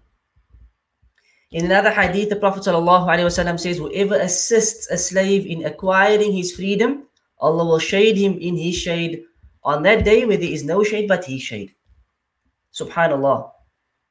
[1.50, 7.04] In another hadith, the Prophet ﷺ says, Whoever assists a slave in acquiring his freedom,
[7.38, 9.24] Allah will shade him in his shade
[9.64, 11.74] on that day where there is no shade but his shade.
[12.72, 13.50] Subhanallah.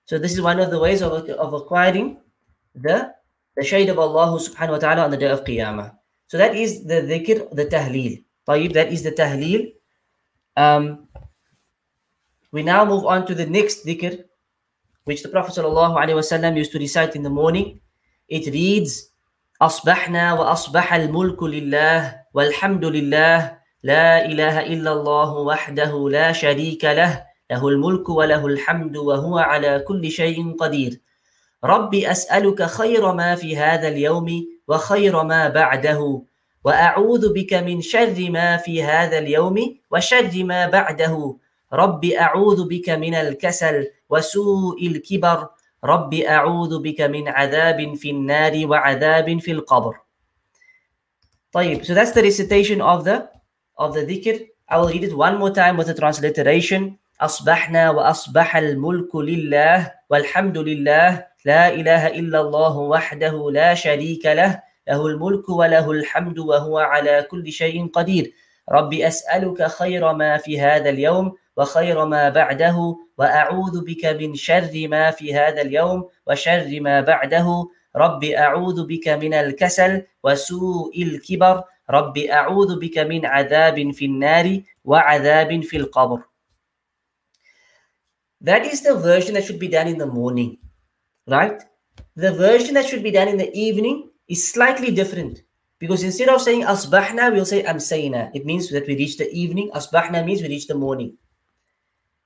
[0.06, 2.18] So this is one of the ways of, of acquiring
[2.74, 3.14] the,
[3.58, 5.96] the shade of Allah subhanahu wa ta'ala on the day of Qiyamah.
[6.28, 8.24] So that is the dhikr, the tahleel.
[8.48, 9.74] Tayyib, that is the tahleel.
[10.56, 11.08] Um,
[12.52, 14.24] we now move on to the next dhikr,
[15.06, 17.82] which the Prophet ﷺ used to recite in the morning.
[18.30, 19.12] It reads,
[19.62, 27.68] أصبحنا وأصبح الملك لله والحمد لله لا إله إلا الله وحده لا شريك له له
[27.68, 31.02] الملك وله الحمد وهو على كل شيء قدير.
[31.64, 36.22] ربي أسألك خير ما في هذا اليوم وخير ما بعده
[36.64, 41.38] وأعوذ بك من شر ما في هذا اليوم وشر ما بعده.
[41.74, 45.48] رب أعوذ بك من الكسل وسوء الكبر.
[45.84, 49.96] رب أعوذ بك من عذاب في النار وعذاب في القبر.
[51.52, 53.30] طيب so that's the recitation of the
[53.78, 54.48] of the dhikr.
[54.68, 56.98] I will read it one more time with the transliteration.
[57.22, 61.28] أصبحنا وأصبح الملك لله والحمد لله.
[61.46, 64.62] لا إله إلا الله وحده لا شريك له.
[64.88, 68.32] له الملك وله الحمد وهو على كل شيء قدير.
[68.72, 75.12] رب أسألك خير ما في هذا اليوم وخير ما بعده وأعوذ بك من شر ما
[75.12, 77.48] في هذا اليوم وشر ما بعده.
[77.96, 81.64] رب أعوذ بك من الكسل وسوء الكبر.
[81.90, 86.20] رب أعوذ بك من عذاب في النار وعذاب في القبر.
[88.46, 90.60] That is the version that should be done in the morning,
[91.26, 91.64] right?
[92.16, 95.42] The version that should be done in the evening is slightly different
[95.80, 98.30] because instead of saying asbahna, we'll say amsayna.
[98.36, 99.72] It means that we reach the evening.
[99.74, 101.18] Asbahna means we reach the morning.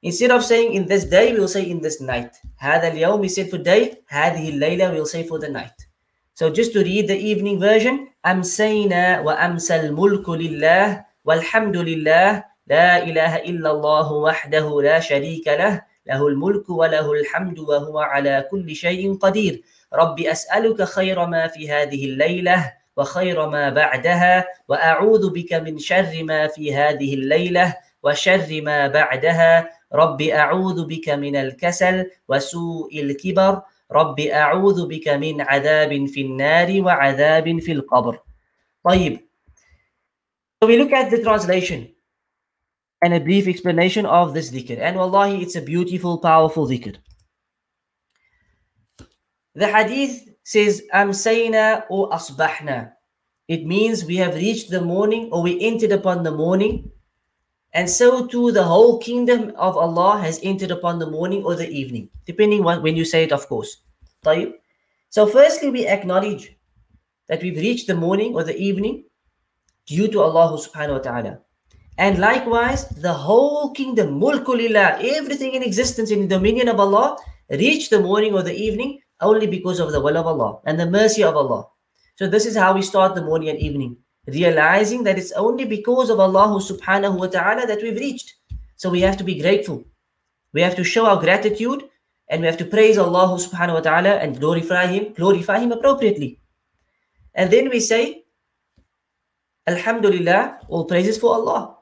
[0.03, 2.35] Instead of saying in this day, we'll say in this night.
[2.61, 3.99] Hada al we said for day.
[4.11, 5.87] Hadhi layla, we'll say for the night.
[6.33, 13.39] So just to read the evening version, amsayna wa amsal mulku lillah walhamdulillah la ilaha
[13.47, 19.61] illallah wahdahu la sharika lah له الملك وله الحمد وهو على كل شيء قدير.
[19.93, 26.47] رب أسألك خير ما في هذه الليلة وخير ما بعدها وأعوذ بك من شر ما
[26.47, 29.69] في هذه الليلة وشر ما بعدها.
[29.93, 33.61] رب أعوذ بك من الكسل وسوء الكبر.
[33.91, 38.19] رب أعوذ بك من عذاب في النار وعذاب في القبر.
[38.83, 39.29] طيب.
[40.61, 41.98] So we look at the translation.
[43.01, 44.79] And a brief explanation of this dhikr.
[44.79, 46.97] And wallahi, it's a beautiful, powerful dhikr.
[49.55, 52.93] The hadith says amsayna or asbahna.
[53.47, 56.91] it means we have reached the morning or we entered upon the morning.
[57.73, 61.69] And so too, the whole kingdom of Allah has entered upon the morning or the
[61.69, 63.77] evening, depending on when you say it, of course.
[65.09, 66.55] So, firstly, we acknowledge
[67.27, 69.05] that we've reached the morning or the evening
[69.85, 71.39] due to Allah subhanahu wa ta'ala.
[71.99, 77.17] And likewise, the whole kingdom, mulkulillah, everything in existence in the dominion of Allah,
[77.49, 80.89] reached the morning or the evening only because of the will of Allah and the
[80.89, 81.67] mercy of Allah.
[82.15, 83.97] So this is how we start the morning and evening,
[84.27, 88.33] realizing that it's only because of Allah subhanahu wa ta'ala that we've reached.
[88.77, 89.83] So we have to be grateful.
[90.53, 91.83] We have to show our gratitude
[92.29, 96.39] and we have to praise Allah subhanahu wa ta'ala and glorify Him, glorify Him appropriately.
[97.35, 98.23] And then we say,
[99.67, 101.78] Alhamdulillah, all praises for Allah.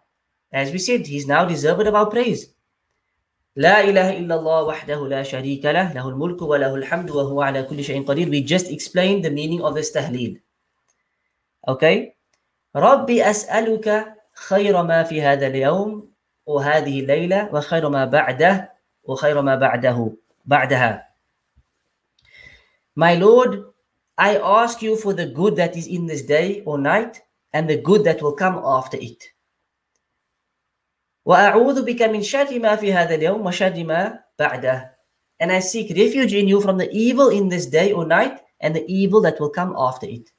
[0.58, 2.50] As we said, he is now deserved of our praise.
[3.58, 7.84] لا إله إلا الله وحده لا شريك له له الملك وله الحمد وهو على كل
[7.84, 10.42] شيء قدير We just explained the meaning of this tahleel.
[11.68, 12.18] Okay?
[12.76, 16.10] ربي أسألك خير ما في هذا اليوم
[16.46, 20.14] وهذه الليلة وخير ما بعده وخير ما بعده
[20.46, 21.04] بعدها.
[22.96, 23.62] My Lord,
[24.18, 27.22] I ask you for the good that is in this day or night
[27.54, 29.37] and the good that will come after it.
[31.27, 34.91] وأعوذ بك من شر ما في هذا اليوم وشر ما بعده.
[35.41, 38.75] And I seek refuge in you from the evil in this day or night and
[38.75, 40.31] the evil that will come after it.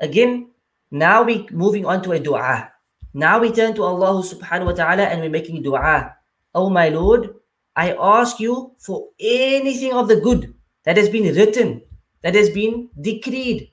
[0.00, 0.50] Again,
[0.90, 2.72] now we moving on to a dua.
[3.12, 6.16] Now we turn to Allah subhanahu wa ta'ala and we're making dua.
[6.54, 7.34] Oh my Lord,
[7.76, 10.54] I ask you for anything of the good
[10.84, 11.82] that has been written,
[12.22, 13.70] that has been decreed.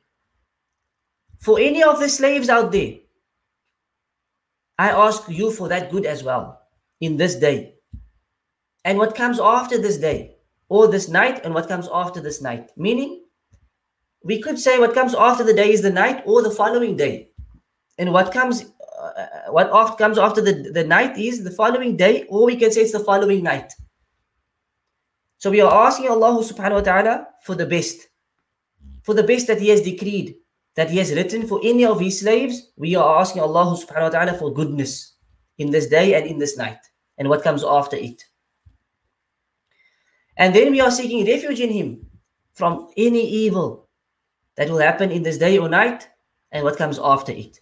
[1.40, 2.96] For any of the slaves out there,
[4.79, 6.63] I ask you for that good as well
[7.01, 7.75] in this day.
[8.85, 10.37] And what comes after this day,
[10.69, 12.71] or this night, and what comes after this night.
[12.77, 13.25] Meaning,
[14.25, 17.29] we could say what comes after the day is the night or the following day.
[17.99, 18.65] And what comes
[19.03, 22.71] uh, what oft comes after the, the night is the following day, or we can
[22.71, 23.73] say it's the following night.
[25.39, 28.09] So we are asking Allah subhanahu wa ta'ala for the best,
[29.03, 30.37] for the best that He has decreed,
[30.75, 34.09] that He has written for any of His slaves, we are asking Allah subhanahu wa
[34.09, 35.15] ta'ala for goodness
[35.59, 36.79] in this day and in this night
[37.19, 38.25] and what comes after it.
[40.37, 42.07] And then we are seeking refuge in Him
[42.55, 43.89] from any evil
[44.57, 46.09] that will happen in this day or night
[46.51, 47.61] and what comes after it.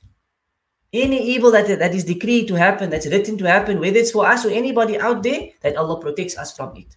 [0.92, 4.26] Any evil that, that is decreed to happen, that's written to happen, whether it's for
[4.26, 6.96] us or anybody out there, that Allah protects us from it.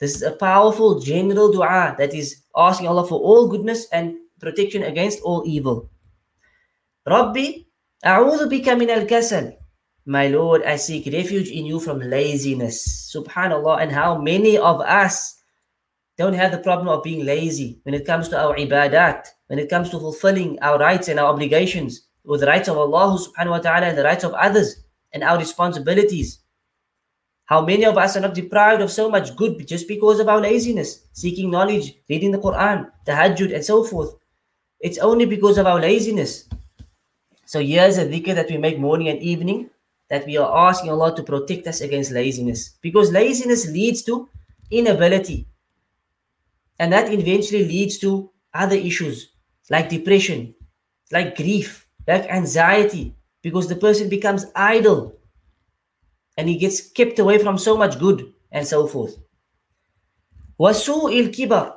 [0.00, 4.83] This is a powerful general dua that is asking Allah for all goodness and protection
[4.83, 5.89] against all evil.
[7.05, 7.65] Rabbi,
[8.05, 9.53] أعوذ بك من الكسل.
[10.05, 13.11] My Lord, I seek refuge in you from laziness.
[13.13, 15.35] Subhanallah, and how many of us
[16.17, 19.69] don't have the problem of being lazy when it comes to our ibadat, when it
[19.69, 23.59] comes to fulfilling our rights and our obligations with the rights of Allah subhanahu wa
[23.59, 26.39] ta'ala and the rights of others and our responsibilities.
[27.45, 30.39] How many of us are not deprived of so much good just because of our
[30.39, 34.13] laziness, seeking knowledge, reading the Quran, tahajjud, and so forth.
[34.84, 36.46] It's only because of our laziness.
[37.46, 39.70] So here's a dhikr that we make morning and evening
[40.10, 42.76] that we are asking Allah to protect us against laziness.
[42.82, 44.28] Because laziness leads to
[44.70, 45.46] inability.
[46.78, 49.30] And that eventually leads to other issues
[49.70, 50.54] like depression,
[51.10, 55.16] like grief, like anxiety, because the person becomes idle
[56.36, 59.16] and he gets kept away from so much good and so forth.
[60.60, 61.72] Wasu il kibar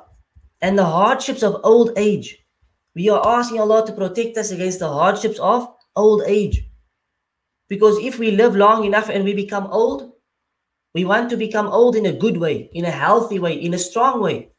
[0.60, 2.44] and the hardships of old age.
[2.98, 6.68] We are asking Allah to protect us against the hardships of old age.
[7.68, 10.10] Because if we live long enough and we become old,
[10.94, 13.78] we want to become old in a good way, in a healthy way, in a
[13.78, 14.50] strong way,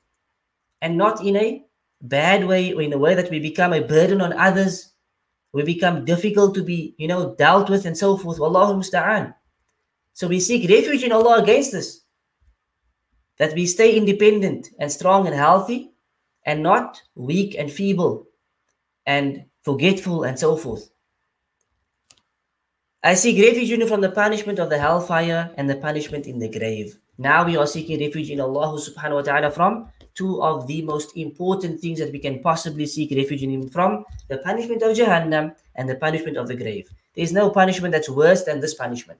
[0.82, 1.66] and not in a
[2.02, 4.94] bad way or in a way that we become a burden on others.
[5.52, 8.40] We become difficult to be, you know, dealt with and so forth.
[8.40, 9.34] Wallahu musta'an.
[10.14, 12.06] So we seek refuge in Allah against this.
[13.38, 15.92] That we stay independent and strong and healthy
[16.46, 18.29] and not weak and feeble
[19.10, 20.92] and forgetful and so forth.
[23.04, 26.50] I seek refuge in from the punishment of the hellfire and the punishment in the
[26.50, 27.00] grave.
[27.18, 31.18] Now we are seeking refuge in Allah subhanahu wa ta'ala from two of the most
[31.18, 35.56] important things that we can possibly seek refuge in Him from the punishment of Jahannam
[35.76, 36.92] and the punishment of the grave.
[37.16, 39.20] There is no punishment that's worse than this punishment.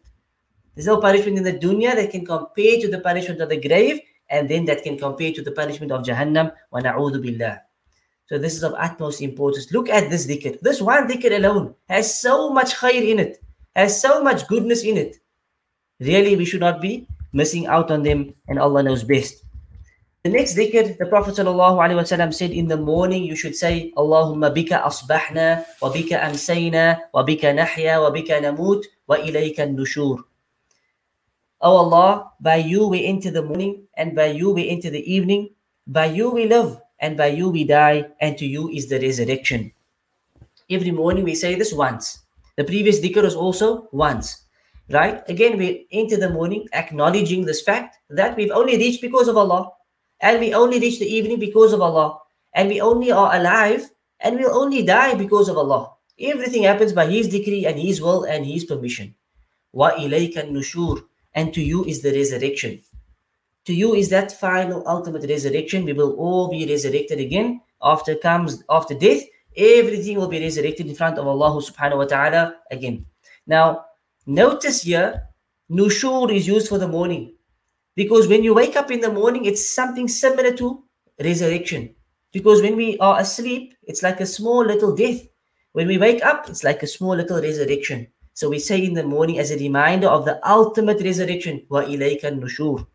[0.76, 4.02] There's no punishment in the dunya that can compare to the punishment of the grave,
[4.30, 6.54] and then that can compare to the punishment of Jahannam.
[6.72, 7.69] Wa na'udhu billah.
[8.30, 9.74] So this is of utmost importance.
[9.74, 10.62] Look at this dhikr.
[10.62, 13.42] This one dhikr alone has so much khair in it,
[13.76, 15.18] has so much goodness in it.
[16.00, 19.44] Really, we should not be missing out on them, and Allah knows best.
[20.22, 24.84] The next dhikr, the Prophet ﷺ said in the morning you should say Allahumma bika
[24.86, 30.22] asbahna wa bika amsayna wa bika nahya wa bika namut wa ilayka nushur.
[31.62, 35.50] O Allah, by you we enter the morning and by you we enter the evening.
[35.88, 39.72] By you we live and by you we die and to you is the resurrection.
[40.70, 42.20] Every morning we say this once.
[42.58, 44.46] The previous dhikr was also once.
[44.90, 45.22] Right?
[45.30, 49.72] Again, we enter the morning acknowledging this fact that we've only reached because of Allah
[50.22, 52.20] and we only reach the evening because of Allah,
[52.54, 53.90] and we only are alive
[54.20, 55.94] and we'll only die because of Allah.
[56.20, 59.16] Everything happens by His decree and His will and His permission.
[59.72, 62.82] Wa ilayka nushur, and to you is the resurrection.
[63.70, 65.86] To you is that final ultimate resurrection.
[65.86, 69.22] We will all be resurrected again after comes after death.
[69.56, 73.06] Everything will be resurrected in front of Allah subhanahu wa ta'ala again.
[73.46, 73.86] Now,
[74.26, 75.30] notice here,
[75.70, 77.36] nushur is used for the morning.
[77.96, 80.84] Because when you wake up in the morning, it's something similar to
[81.24, 81.94] resurrection.
[82.34, 85.22] Because when we are asleep, it's like a small little death.
[85.74, 88.08] When we wake up, it's like a small little resurrection.
[88.34, 92.34] So we say in the morning as a reminder of the ultimate resurrection, wa ilayka
[92.34, 92.88] nushur.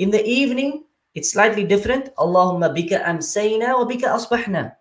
[0.00, 0.84] In the evening,
[1.14, 2.08] it's slightly different.
[2.16, 4.72] Allahumma bika amsayna wa bika asbahna.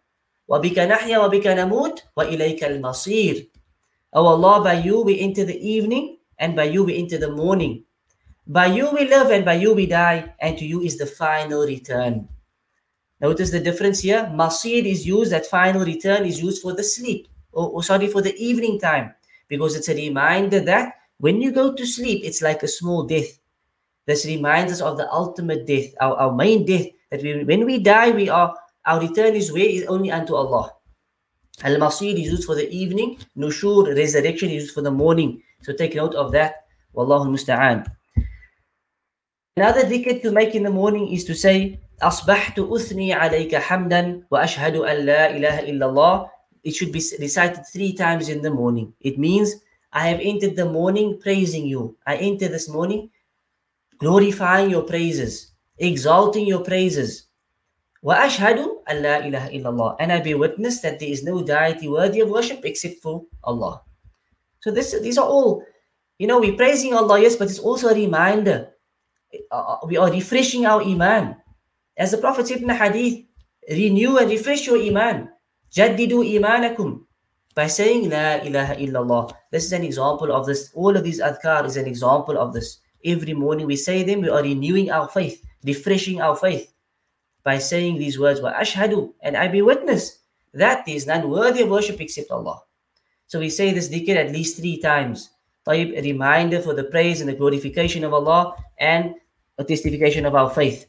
[0.48, 3.50] Wa bika nahya wa bika namut wa ilayka al-masir.
[4.14, 7.84] Oh Allah, by you we enter the evening and by you we enter the morning.
[8.48, 11.68] By you we live and by you we die, and to you is the final
[11.68, 12.30] return.
[13.20, 14.32] Notice the difference here.
[14.34, 18.22] Masir is used, that final return is used for the sleep, or, or sorry, for
[18.22, 19.14] the evening time,
[19.50, 23.36] because it's a reminder that when you go to sleep, it's like a small death.
[24.09, 27.79] This reminds us of the ultimate death, our, our main death, that we, when we
[27.79, 28.55] die, we are
[28.87, 30.71] our return is where is only unto Allah.
[31.63, 35.43] Al-Masir is used for the evening, Nushur, resurrection is used for the morning.
[35.63, 36.67] So take note of that.
[36.95, 37.87] Wallahu musta'an.
[39.57, 44.77] Another dhikr to make in the morning is to say, أصبحت أثني عليك حمدا وأشهد
[44.77, 46.29] أن لا إله إلا الله.
[46.65, 48.93] It should be recited three times in the morning.
[49.01, 49.55] It means,
[49.93, 51.97] I have entered the morning praising you.
[52.07, 53.11] I enter this morning
[53.99, 57.29] glorifying your praises, exalting your praises.
[58.05, 59.97] وأشهد أن لا إله إلا الله.
[59.99, 63.81] And I bear witness that there is no deity worthy of worship except for Allah.
[64.61, 65.65] So this, these are all,
[66.19, 68.75] you know, we're praising Allah, yes, but it's also a reminder
[69.51, 71.37] uh, we are refreshing our iman.
[71.97, 73.25] As the Prophet said in the hadith,
[73.71, 75.29] renew and refresh your iman.
[75.75, 77.03] Jaddidu imanakum.
[77.55, 79.33] By saying La ilaha illallah.
[79.53, 80.71] This is an example of this.
[80.75, 82.81] All of these adhkar is an example of this.
[83.04, 86.74] Every morning we say them, we are renewing our faith, refreshing our faith
[87.44, 90.20] by saying these words, Wa ashhadu, and I be witness
[90.54, 92.62] that there is none worthy of worship except Allah.
[93.28, 95.30] So we say this dhikr at least three times.
[95.68, 99.16] Tayyib, a reminder for the praise and the glorification of Allah and
[99.58, 100.88] a testification of our faith.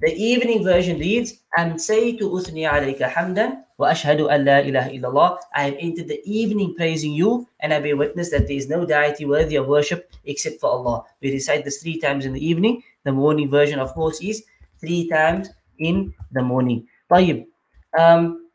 [0.00, 4.90] The evening version reads, and say to Uthni alayka hamdan wa ashhadu an la ilaha
[4.90, 5.38] illallah.
[5.54, 8.86] I have entered the evening praising you, and I bear witness that there is no
[8.86, 11.04] deity worthy of worship except for Allah.
[11.20, 12.82] We recite this three times in the evening.
[13.04, 14.42] The morning version, of course, is
[14.80, 16.86] three times in the morning.
[17.10, 17.44] Tayyib.
[17.98, 18.48] Um,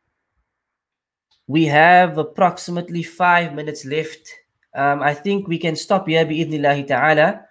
[1.48, 4.34] we have approximately five minutes left.
[4.74, 7.46] Um, I think we can stop here, bi'idnillahi ta'ala.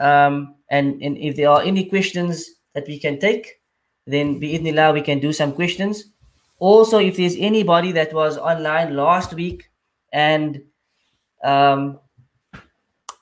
[0.00, 3.60] Um, and, and if there are any questions, that we can take,
[4.06, 6.10] then bi'idhnillah we can do some questions.
[6.58, 9.70] Also, if there's anybody that was online last week
[10.12, 10.62] and
[11.42, 11.98] um,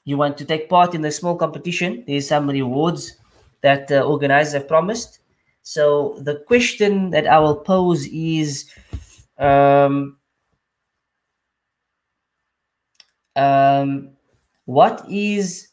[0.05, 3.17] you want to take part in the small competition, there's some rewards
[3.63, 5.21] that uh, organizers have promised.
[5.63, 8.71] So the question that I will pose is
[9.39, 10.17] um,
[13.37, 14.11] um,
[14.65, 15.69] what is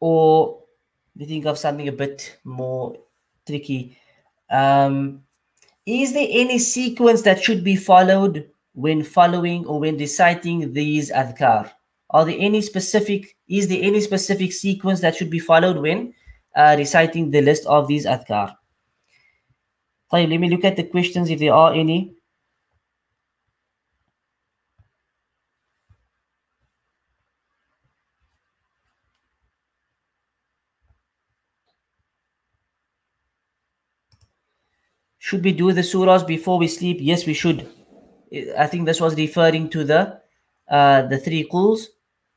[0.00, 0.57] or
[1.17, 2.95] we think of something a bit more
[3.45, 3.97] tricky
[4.49, 5.23] um,
[5.85, 11.71] is there any sequence that should be followed when following or when reciting these adhkar
[12.09, 16.13] are there any specific is there any specific sequence that should be followed when
[16.55, 18.55] uh, reciting the list of these adhkar
[20.13, 22.13] طيب, let me look at the questions if there are any
[35.28, 37.00] Should we do the surahs before we sleep?
[37.02, 37.68] Yes, we should.
[38.56, 40.22] I think this was referring to the
[40.70, 41.88] uh, the three quls.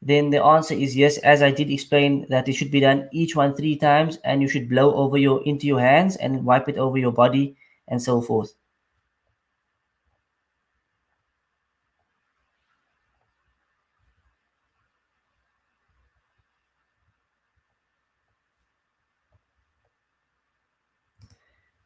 [0.01, 3.33] Then the answer is yes, as I did explain that it should be done each
[3.33, 6.77] one three times, and you should blow over your into your hands and wipe it
[6.77, 7.55] over your body
[7.87, 8.53] and so forth.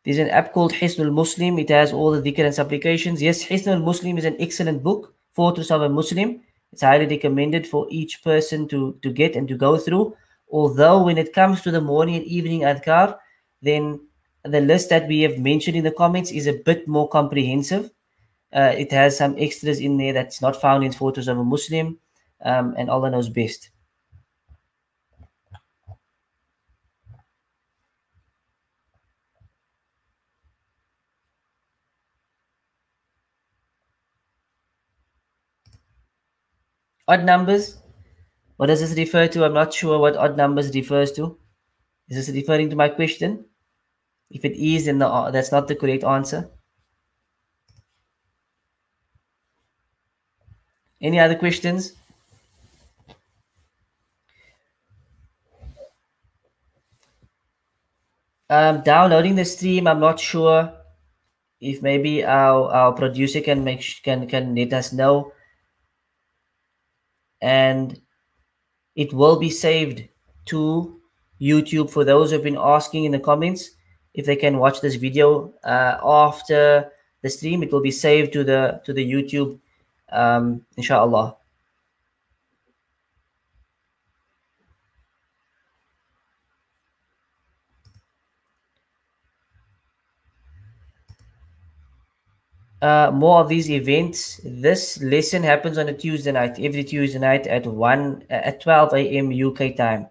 [0.06, 1.58] There's an app called Hisnul Muslim.
[1.58, 3.22] It has all the dhikr and supplications.
[3.22, 6.42] Yes, Hisnul Muslim is an excellent book, Fortress of a Muslim.
[6.72, 10.16] It's highly recommended for each person to, to get and to go through.
[10.52, 13.18] Although when it comes to the morning and evening adhkar,
[13.64, 14.00] then
[14.44, 17.90] the list that we have mentioned in the comments is a bit more comprehensive.
[18.54, 21.98] Uh, it has some extras in there that's not found in Fortress of a Muslim,
[22.44, 23.72] um, and Allah knows best.
[37.08, 37.78] Odd numbers.
[38.58, 39.46] What does this refer to?
[39.46, 41.38] I'm not sure what odd numbers refers to.
[42.10, 43.46] Is this referring to my question?
[44.30, 46.50] If it is, then the, that's not the correct answer.
[51.02, 51.94] Any other questions?
[58.50, 60.72] Um, downloading the stream, I'm not sure
[61.60, 65.32] if maybe our, our producer can make can can let us know
[67.46, 68.02] and
[68.96, 70.04] it will be saved
[70.46, 71.00] to
[71.40, 73.70] YouTube for those who've been asking in the comments
[74.16, 76.92] if they can watch this video uh, after
[77.22, 77.62] the stream.
[77.62, 79.60] It will be saved to the to the YouTube,
[80.12, 81.38] um, inshallah.
[92.86, 94.40] Uh, more of these events.
[94.44, 99.34] This lesson happens on a Tuesday night, every Tuesday night at one at 12 a.m.
[99.34, 100.08] UK time.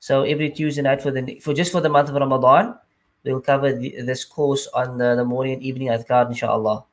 [0.00, 2.74] So every Tuesday night for the for just for the month of Ramadan,
[3.24, 6.84] we'll cover the, this course on the, the morning and evening adhkar, inshallah.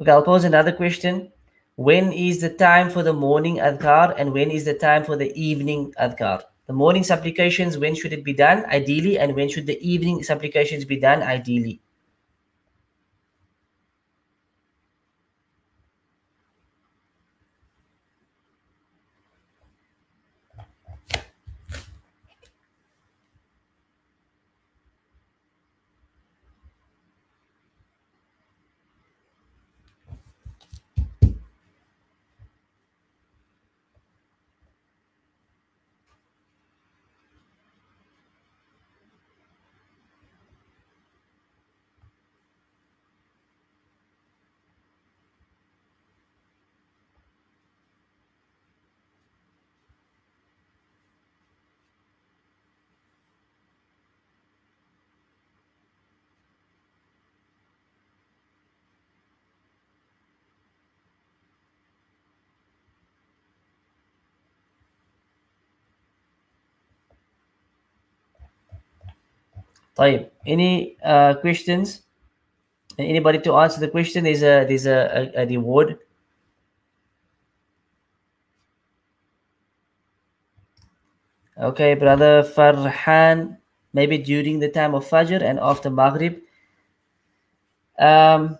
[0.00, 1.30] Okay, I'll pose another question.
[1.76, 5.30] When is the time for the morning adhkar and when is the time for the
[5.40, 6.42] evening adhkar?
[6.66, 10.84] The morning supplications, when should it be done ideally, and when should the evening supplications
[10.84, 11.80] be done ideally?
[69.97, 72.03] طيب any uh, questions
[72.99, 75.99] anybody to answer the question there's a there's a, a, a reward
[81.59, 83.57] okay brother farhan
[83.93, 86.39] maybe during the time of fajr and after maghrib
[87.99, 88.57] um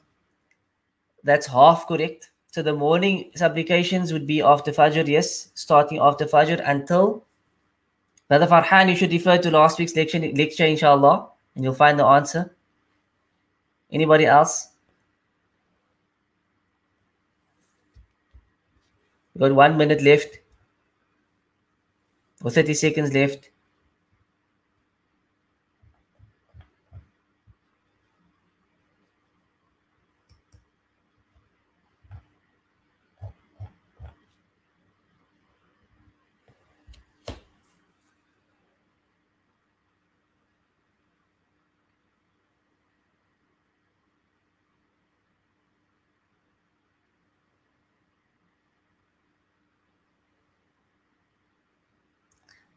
[1.23, 6.61] that's half correct so the morning supplications would be after fajr yes starting after fajr
[6.69, 7.25] until
[8.28, 12.04] Brother Farhan, you should refer to last week's lecture, lecture inshallah, and you'll find the
[12.04, 12.54] answer.
[13.90, 14.68] Anybody else?
[19.38, 20.38] we got one minute left,
[22.42, 23.50] or 30 seconds left.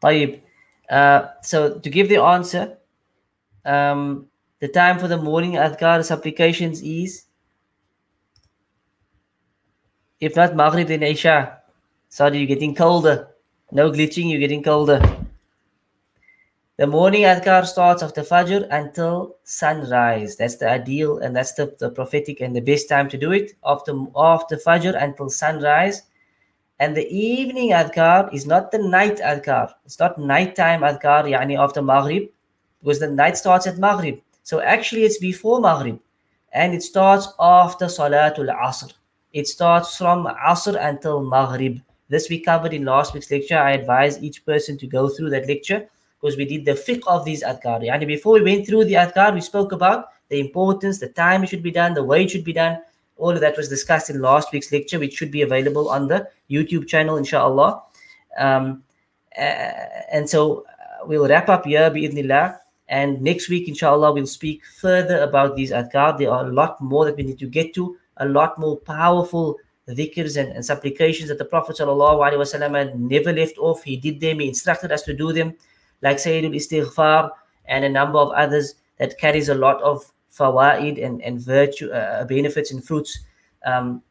[0.01, 0.41] طيب
[0.89, 2.77] uh, so to give the answer
[3.65, 4.27] um,
[4.59, 7.25] the time for the morning adhkar supplications is
[10.19, 11.61] if not maghrib then isha
[12.09, 13.27] sorry you're getting colder
[13.71, 14.99] no glitching you're getting colder
[16.77, 21.89] the morning adhkar starts after fajr until sunrise that's the ideal and that's the, the
[21.89, 26.03] prophetic and the best time to do it after after fajr until sunrise
[26.82, 29.72] and the evening adhkar is not the night adhkar.
[29.84, 32.24] It's not nighttime adhkar, yani after Maghrib,
[32.80, 34.18] because the night starts at Maghrib.
[34.42, 36.00] So actually, it's before Maghrib
[36.52, 38.92] and it starts after Salatul Asr.
[39.32, 41.78] It starts from Asr until Maghrib.
[42.08, 43.58] This we covered in last week's lecture.
[43.58, 45.86] I advise each person to go through that lecture
[46.20, 47.88] because we did the fiqh of these adhkar.
[47.92, 51.50] And before we went through the adhkar, we spoke about the importance, the time it
[51.50, 52.78] should be done, the way it should be done.
[53.16, 56.28] All of that was discussed in last week's lecture, which should be available on the
[56.50, 57.82] YouTube channel, inshallah.
[58.38, 58.82] Um,
[59.38, 59.40] uh,
[60.12, 62.58] and so uh, we'll wrap up here, bi'idhnillah.
[62.88, 66.18] And next week, inshallah, we'll speak further about these adhkar.
[66.18, 69.56] There are a lot more that we need to get to, a lot more powerful
[69.88, 73.82] dhikrs and, and supplications that the Prophet ﷺ never left off.
[73.82, 75.54] He did them, he instructed us to do them,
[76.02, 77.30] like Sayyidul Istighfar
[77.66, 82.24] and a number of others that carries a lot of fawaid and, and virtue, uh,
[82.24, 83.20] benefits and fruits
[83.66, 84.02] um,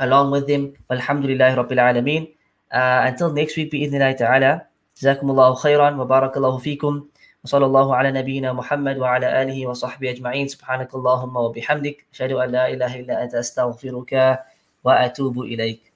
[0.00, 0.74] along with them.
[0.90, 2.34] Alhamdulillah Rabbil Alameen.
[2.72, 4.66] Uh, until next week, bi'idhnillahi ta'ala.
[4.94, 7.04] جزاكم الله خيرا وبارك الله فيكم
[7.44, 12.70] وصلى الله على نبينا محمد وعلى آله وصحبه أجمعين سبحانك اللهم وبحمدك أشهد أن لا
[12.70, 14.38] إله إلا أنت أستغفرك
[14.84, 15.94] وأتوب إليك.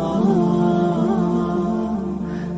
[0.00, 0.57] Oh.